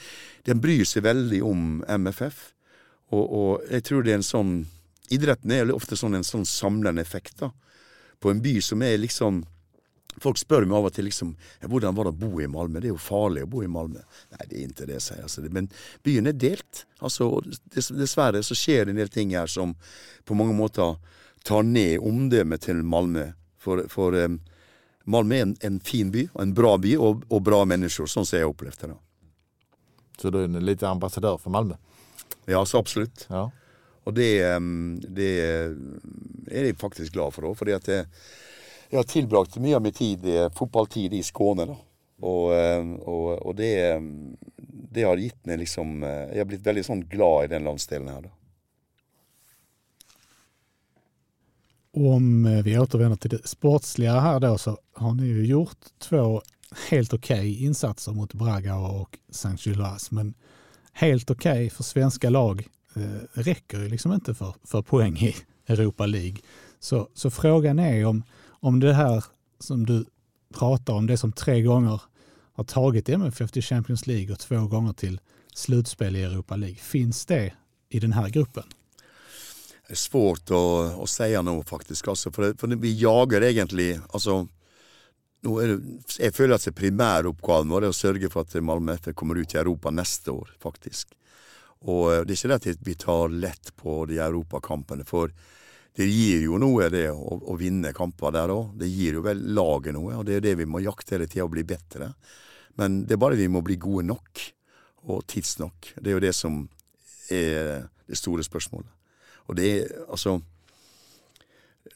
[0.45, 2.51] den bryr seg veldig om MFF.
[3.17, 4.55] Og, og jeg tror det er en sånn
[5.13, 7.51] Idretten er ofte sånn en sånn samlende effekt, da.
[8.17, 9.43] På en by som er liksom
[10.23, 12.79] Folk spør meg av og til liksom, ja, hvordan var det å bo i Malmö.
[12.79, 14.01] Det er jo farlig å bo i Malmö.
[14.33, 15.27] Nei, det er ikke det, sier jeg.
[15.27, 15.45] Altså.
[15.55, 15.69] Men
[16.05, 16.85] byen er delt.
[16.99, 17.29] Altså,
[17.75, 19.75] dessverre så skjer det en del ting her som
[20.25, 20.95] på mange måter
[21.45, 23.29] tar ned omdømmet til Malmö.
[23.61, 24.39] For, for um,
[25.09, 28.39] Malmö er en, en, fin by, en bra by og, og bra mennesker, sånn som
[28.39, 28.97] jeg opplevde det.
[30.21, 31.77] Så du er litt ambassadør for Malmö?
[32.49, 33.27] Ja, så absolutt.
[33.29, 33.49] Ja.
[34.05, 34.31] Og det,
[35.17, 35.29] det,
[36.53, 38.03] er jeg faktisk glad for òg, fordi at det,
[38.89, 40.25] jeg har tilbrakt mye av min tid,
[40.55, 41.65] fotballtid i Skåne.
[41.65, 41.75] da.
[42.23, 43.73] Og, eh, og, og det,
[44.57, 48.11] det, har gitt meg liksom eh, Jeg har blitt veldig sånn glad i den landsdelen
[48.13, 48.33] her, da.
[51.95, 56.41] Om eh, vi återvänder till det sportsliga här då så har ni ju gjort två
[56.89, 60.15] helt okej okay insatser mot Braga och Saint Gilloise.
[60.15, 60.33] Men
[60.93, 65.35] helt okej okay för lag eh, räcker ju liksom inte för, för poäng i
[65.67, 66.37] Europa League.
[66.79, 68.23] Så, så frågan är om,
[68.65, 69.23] om det här
[69.59, 70.05] som du
[70.53, 72.01] pratar om, det som tre gånger
[72.53, 75.19] har tagit MFF till Champions League och två gånger till
[75.53, 76.77] slutspel i Europa League.
[76.77, 77.53] Finns det
[77.89, 78.63] i den här gruppen?
[79.87, 80.63] Det er svårt å,
[80.97, 82.07] å si noe, faktisk.
[82.07, 84.47] Altså, for, det, for vi jager egentlig altså,
[85.45, 85.77] det,
[86.17, 89.53] Jeg føler at det primæroppgaven vår er å sørge for at Malmö FF kommer ut
[89.53, 91.13] i Europa neste år, faktisk.
[91.85, 95.29] Og det er ikke det at vi tar lett på de europakampene, for
[95.95, 98.73] det gir jo noe, det å, å vinne kamper der òg.
[98.79, 101.45] Det gir jo vel laget noe, og det er det vi må jakte hele tida,
[101.47, 102.11] å bli bedre.
[102.79, 104.43] Men det er bare vi må bli gode nok,
[105.05, 105.93] og tidsnok.
[106.01, 106.59] Det er jo det som
[107.31, 108.91] er det store spørsmålet.
[109.45, 110.39] Og det er altså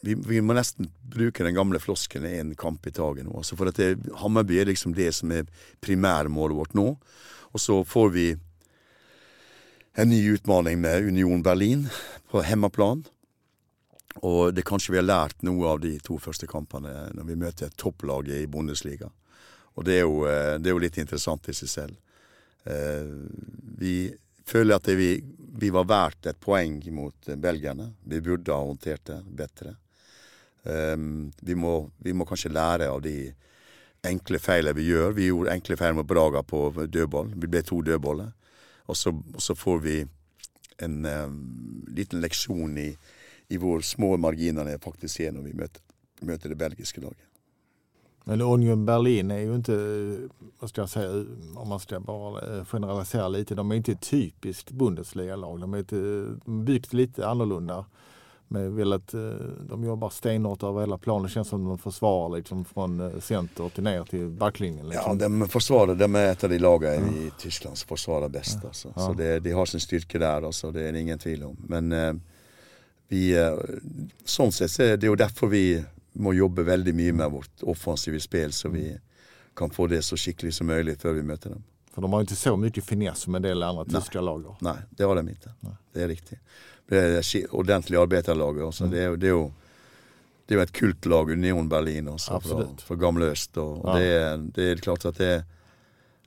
[0.00, 3.34] vi, vi, må nesten bruke den gamle flosken én kamp i taget nå.
[3.42, 5.50] Altså for at det, Hammerby er liksom det som er
[5.84, 6.94] primærmålet vårt nå.
[7.50, 8.26] Og så får vi
[9.98, 11.88] en ny utfordring med Union Berlin
[12.30, 13.02] på hemmaplan.
[14.18, 17.74] Og det kanskje vi har lært noe av de to første kampene når vi møter
[17.78, 19.10] topplaget i Bundesliga.
[19.78, 21.96] Og det er jo, eh, det er jo litt interessant i seg selv.
[22.66, 23.06] Eh,
[23.78, 24.10] vi
[24.46, 27.92] føler at vi, vi, var verdt et poeng mot belgierne.
[28.02, 29.76] Vi burde ha håndtert det bedre.
[30.64, 30.96] Eh,
[31.40, 33.30] vi må, vi må kanskje lære av de
[34.10, 35.14] enkle feilene vi gjør.
[35.16, 37.32] Vi gjorde enkle feil med Braga på dødball.
[37.36, 38.32] Vi ble to dødballer.
[38.90, 39.96] Og så, og så får vi
[40.82, 41.34] en um,
[41.92, 42.88] liten leksjon i
[43.50, 45.82] i hvor små marginene faktisk er når vi møter,
[46.22, 47.26] møter det belgiske laget.
[48.24, 49.72] Men Union Berlin är ju inte,
[50.60, 51.24] måste jag säga,
[51.56, 55.60] om man ska bara generalisere generalisera lite, de är inte ett typiskt Bundesliga-lag.
[55.60, 57.84] De är bygd byggt lite annorlunda.
[58.48, 59.20] Med väldigt, eh,
[59.68, 61.22] de jobbar stenhårt över hela planen.
[61.22, 64.88] Det känns som de försvarar liksom från eh, center till ner till backlinjen.
[64.88, 65.18] Liksom.
[65.18, 67.22] Ja, de försvarar, de är ett av de lagen ja.
[67.22, 68.58] i Tyskland som försvarar bäst.
[68.62, 68.72] Ja.
[69.00, 70.70] Så det, de har sin styrka där, alltså.
[70.70, 71.56] det är det ingen tvil om.
[71.68, 71.92] Men
[73.10, 73.58] vi, eh,
[74.24, 75.64] sånn sett så er det jo derfor vi
[76.22, 78.84] må jobbe veldig mye med vårt offensive spill, så vi
[79.58, 81.64] kan få det så skikkelig som mulig før vi møter dem.
[81.90, 84.46] For de har ikke så mye finess som en del andre tyske lag.
[84.62, 85.56] Nei, det har de ikke.
[85.90, 86.38] Det er riktig.
[86.90, 88.62] Det er ordentlig arbeiderlag.
[88.62, 88.94] Mm.
[88.94, 89.44] Det, er, det, er jo,
[90.46, 93.58] det er jo et kultlag, Union Berlin, også, fra, fra gamle øst.
[93.58, 93.98] Og, og ja.
[93.98, 95.34] det, er, det, er klart at det,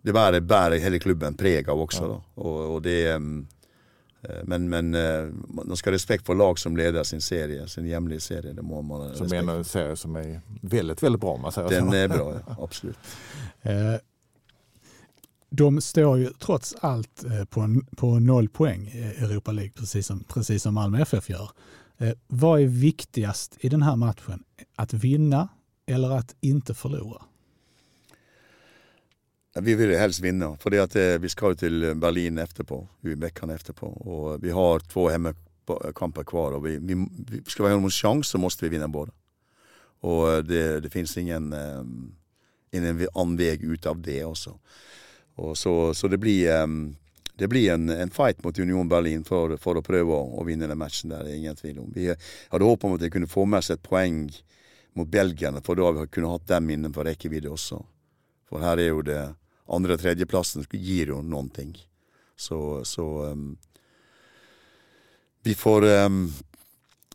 [0.04, 2.12] det bærer, bærer hele klubben preg av også.
[2.12, 2.22] Ja.
[2.44, 3.63] Og, og, det um, Eh,
[4.44, 8.20] men, men eh, man skal ha respekt for lag som leder sin serie, sin hjemlige
[8.20, 8.54] serie.
[8.54, 11.38] Det må man ha Som er en serie som er veldig, veldig bra.
[11.38, 12.98] Man säger Den er bra, ja, absolut.
[13.66, 13.96] Eh,
[15.50, 20.64] de står ju trots allt på, på noll poäng i Europa League, precis som, precis
[20.64, 21.52] som Malmö FF gör.
[22.28, 24.44] Vad är viktigast i den här matchen?
[24.76, 25.48] Att vinna
[25.86, 27.22] eller att inte förlora?
[29.62, 32.80] Vi vil helst vinne, for eh, vi skal jo til Berlin etterpå.
[33.22, 33.86] Veckan etterpå.
[33.86, 36.56] Og vi har to hjemmekamper hver.
[36.58, 39.14] og vi, vi, Skal vi ha noen sjanse, må vi vinne både.
[40.02, 42.16] Og eh, det, det finnes ingen, um,
[42.74, 44.56] ingen annen vei ut av det også.
[45.38, 46.50] Og så, så det blir,
[47.38, 50.70] det blir en, en, fight mot Union Berlin for, for å prøve å, å, vinne
[50.70, 51.14] den matchen.
[51.14, 51.94] der, det er ingen tvil om.
[51.94, 54.28] Vi hadde håpet om at de kunne få med seg et poeng
[54.98, 57.82] mot belgierne, for da kunne vi hatt dem innenfor rekkevidde også.
[58.50, 59.22] For her er jo det
[59.76, 61.76] andre- og tredjeplassen gir jo noen ting.
[62.36, 63.58] Så, så um,
[65.44, 66.26] Vi får um,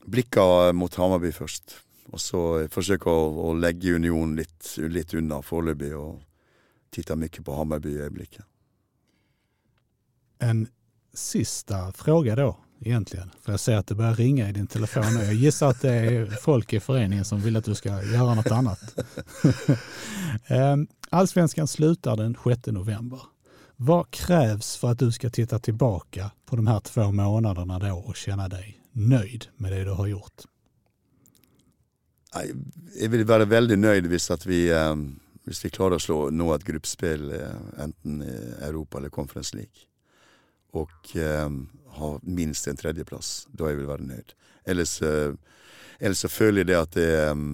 [0.05, 1.79] blikka mot Hammarby først.
[2.13, 2.43] Og så
[2.73, 6.23] forsøke å, å legge Union litt, litt unna foreløpig, og
[6.95, 8.45] titte mye på Hammarby i øyeblikket.
[10.41, 10.69] En
[11.13, 12.53] siste spørsmål, då.
[12.81, 13.31] Egentligen?
[13.43, 15.25] För jag ser att det börjar ringa i din telefon nu.
[15.25, 18.51] Jag gissar att det är folk i föreningen som vill att du ska göra något
[18.51, 18.95] annat.
[20.47, 23.21] Ehm, Allsvenskan slutar den 6 november.
[23.77, 28.17] Vad krävs för att du ska titta tillbaka på de här två månaderna då och
[28.17, 30.43] känna dig nöjd med det du har gjort?
[33.01, 34.69] Jeg vil være veldig nøyd hvis, vi,
[35.49, 38.35] hvis vi klarer å slå, nå et gruppespill eh, enten i
[38.69, 39.88] Europa eller Conference League.
[40.77, 41.49] Og eh,
[41.99, 43.47] ha minst en tredjeplass.
[43.53, 44.35] Da jeg vil være nøyd.
[44.69, 45.33] Ellers, eh,
[45.99, 47.45] ellers så føler jeg det at, det, eh,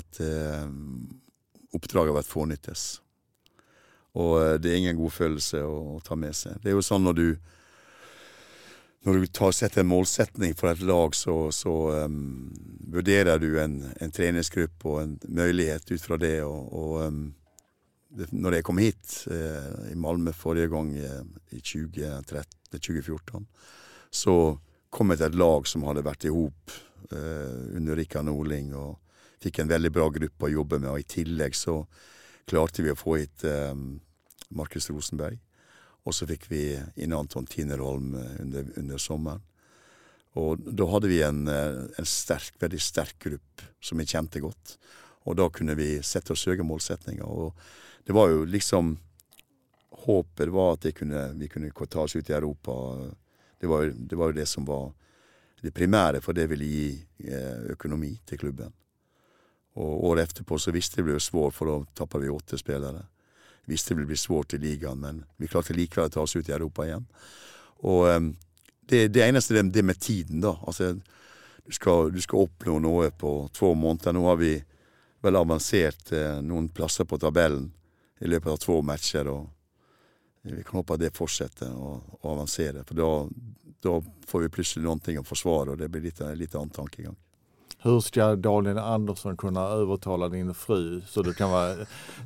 [0.00, 0.66] at eh,
[1.76, 2.88] oppdraget har vært fånyttes.
[4.18, 6.60] Og eh, det er ingen god følelse å ta med seg.
[6.60, 7.26] Det er jo sånn når du
[9.00, 11.72] når du tar, setter en målsetning for et lag, så, så
[12.04, 12.50] um,
[12.92, 16.42] vurderer du en, en treningsgruppe og en mulighet ut fra det.
[16.44, 17.22] Og, og um,
[18.10, 21.22] når jeg kom hit eh, i Malmö forrige gang eh,
[21.54, 23.44] i 2013, 2014,
[24.10, 24.34] så
[24.90, 26.74] kom jeg til et lag som hadde vært i hop
[27.14, 28.96] eh, under Rikard Norling og
[29.40, 30.90] fikk en veldig bra gruppe å jobbe med.
[30.90, 31.84] Og i tillegg så
[32.50, 33.76] klarte vi å få hit eh,
[34.58, 35.38] Markus Rosenberg.
[36.08, 36.64] Og så fikk vi
[36.98, 39.44] inn Anton Tinerholm under, under sommeren.
[40.38, 44.76] Og da hadde vi en, en sterk, veldig sterk gruppe som vi kjente godt.
[45.28, 47.26] Og da kunne vi sette oss høye målsetninger.
[47.26, 47.52] Og
[48.06, 48.98] det var jo liksom
[50.00, 52.72] Håpet var at kunne, vi kunne ta oss ut i Europa.
[53.60, 54.94] Det var, jo, det var det som var
[55.60, 57.26] det primære, for det ville gi
[57.68, 58.72] økonomi til klubben.
[59.76, 63.02] Og året etterpå så visste det ble svårt, for da tappa vi åtte spillere
[63.70, 66.48] visste det ville bli svårt i ligaen, men vi klarte likevel å ta oss ut
[66.48, 67.06] i Europa igjen.
[67.86, 68.30] Og um,
[68.90, 70.56] det, det, eneste det, det med tiden, da.
[70.66, 70.96] Altså,
[71.64, 74.16] du skal, du skal, oppnå noe på to måneder.
[74.16, 74.56] Nå har vi
[75.22, 77.68] vel avansert eh, noen plasser på tabellen
[78.20, 79.28] i løpet av to matcher.
[79.28, 79.48] og
[80.42, 82.84] Vi kan håpe at det fortsetter å, avansere.
[82.88, 83.10] For da,
[83.82, 83.98] da,
[84.28, 87.16] får vi plutselig noe å forsvare, og det blir litt, litt annen tankegang.
[87.82, 91.74] Hur ska Daniel Andersson kunna övertala din fru så du kan vara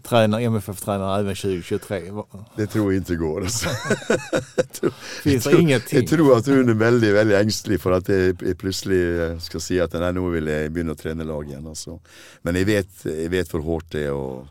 [0.02, 2.12] tränare, MFF-tränare även 2023?
[2.56, 3.40] Det tror jeg ikke går.
[3.40, 3.68] Altså.
[5.22, 5.98] Finns det ingenting?
[5.98, 9.78] Jeg tror at hun er veldig veldig engstelig for at jeg, plutselig eh, skal si
[9.78, 11.70] at nei, nå vil jeg begynne å trene lag igjen.
[11.70, 12.00] Altså.
[12.42, 14.18] Men jeg vet, jeg vet hvor hardt det er.
[14.18, 14.50] og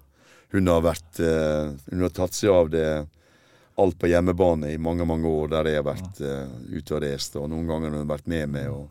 [0.53, 2.87] Hun har, vært, uh, hun har tatt seg av det
[3.81, 7.37] alt på hjemmebane i mange mange år der jeg har vært uh, ute og reist.
[7.41, 8.69] og Noen ganger har hun vært med meg.
[8.69, 8.89] og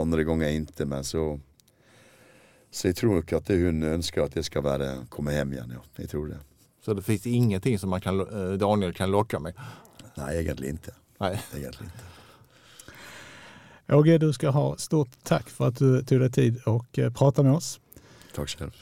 [0.00, 0.86] andre ganger ikke.
[0.86, 1.24] Men så,
[2.70, 5.74] så jeg tror nok at hun ønsker at jeg skal være, komme hjem igjen.
[5.78, 5.82] ja.
[6.04, 6.38] Jeg tror det.
[6.84, 8.22] Så det fins ingenting som man kan,
[8.60, 9.58] Daniel kan lokke med?
[10.16, 10.94] Nei, egentlig ikke.
[11.20, 11.34] Nei.
[11.56, 12.06] Egentlig ikke.
[13.90, 17.56] Åge, du skal ha stort takk for at du tog deg tid og prate med
[17.56, 17.72] oss.
[18.36, 18.76] Takk selv.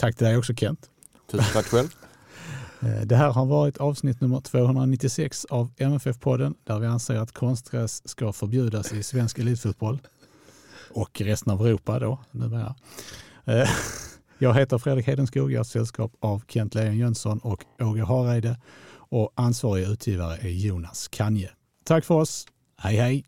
[0.00, 0.88] Takk til deg også, Kent.
[1.30, 1.88] Tusen tack själv.
[2.82, 8.08] Eh, det här har varit avsnitt nummer 296 av MFF-podden där vi anser att konstgräs
[8.08, 9.98] ska förbjudas i svensk elitfotboll
[10.90, 12.74] och resten av Europa då numera.
[13.44, 13.68] Eh,
[14.38, 18.60] jag heter Fredrik Hedenskog, jag har sällskap av Kent Leon Jönsson och Åge Hareide
[18.92, 21.50] och ansvarig utgivare är Jonas Kanje.
[21.84, 22.46] Tack för oss.
[22.76, 23.24] Hej hej!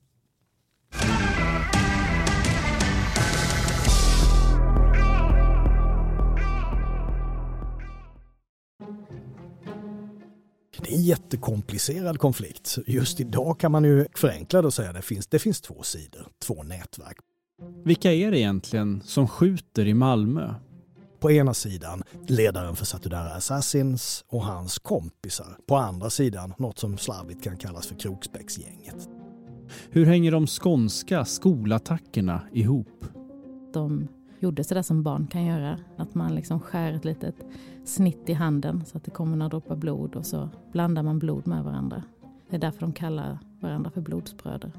[11.03, 12.79] Jättekomplicerad konflikt.
[12.87, 15.83] Just idag kan man ju förenkla det och säga att det finns, det finns två
[15.83, 17.17] sidor, två nätverk.
[17.85, 20.55] Vilka är det egentligen som skjuter i Malmö?
[21.21, 25.57] På ena sidan ledaren för Satudara Assassins och hans kompisar.
[25.67, 29.09] På andra sidan något som slarvigt kan kallas för Kroksbäcksgänget.
[29.91, 33.05] Hur hänger de skånska skolattackerna ihop?
[33.73, 34.09] De
[34.43, 35.78] gjorde sådär som barn kan göra.
[35.97, 37.34] Att man liksom skär ett litet
[37.84, 41.47] snitt i handen så att det kommer några droppar blod och så blandar man blod
[41.47, 42.03] med varandra.
[42.51, 44.72] Det är därför de kallar varandra för blodsbröder.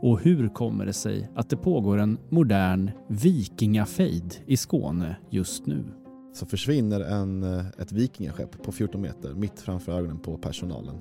[0.00, 5.84] Och hur kommer det sig att det pågår en modern vikingafejd i Skåne just nu?
[6.34, 7.42] Så försvinner en,
[7.78, 10.96] ett vikingaskepp på 14 meter mitt framför ögonen på personalen.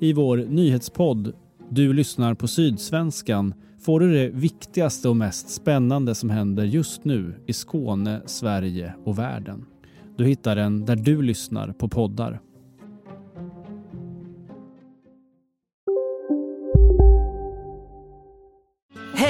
[0.00, 1.32] I vår nyhetspodd
[1.68, 3.54] Du lyssnar på Sydsvenskan
[3.84, 9.18] får du det viktigaste och mest spännande som händer just nu i Skåne, Sverige och
[9.18, 9.66] världen.
[10.16, 12.40] Du hittar den där du lyssnar på poddar.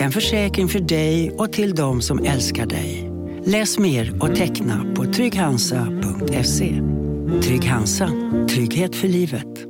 [0.00, 3.10] En försäkring för dig och till de som älskar dig.
[3.44, 6.82] Läs mer och teckna på trygghansa.se.
[7.42, 8.10] Trygg Hansa.
[8.48, 9.69] Trygghet för livet.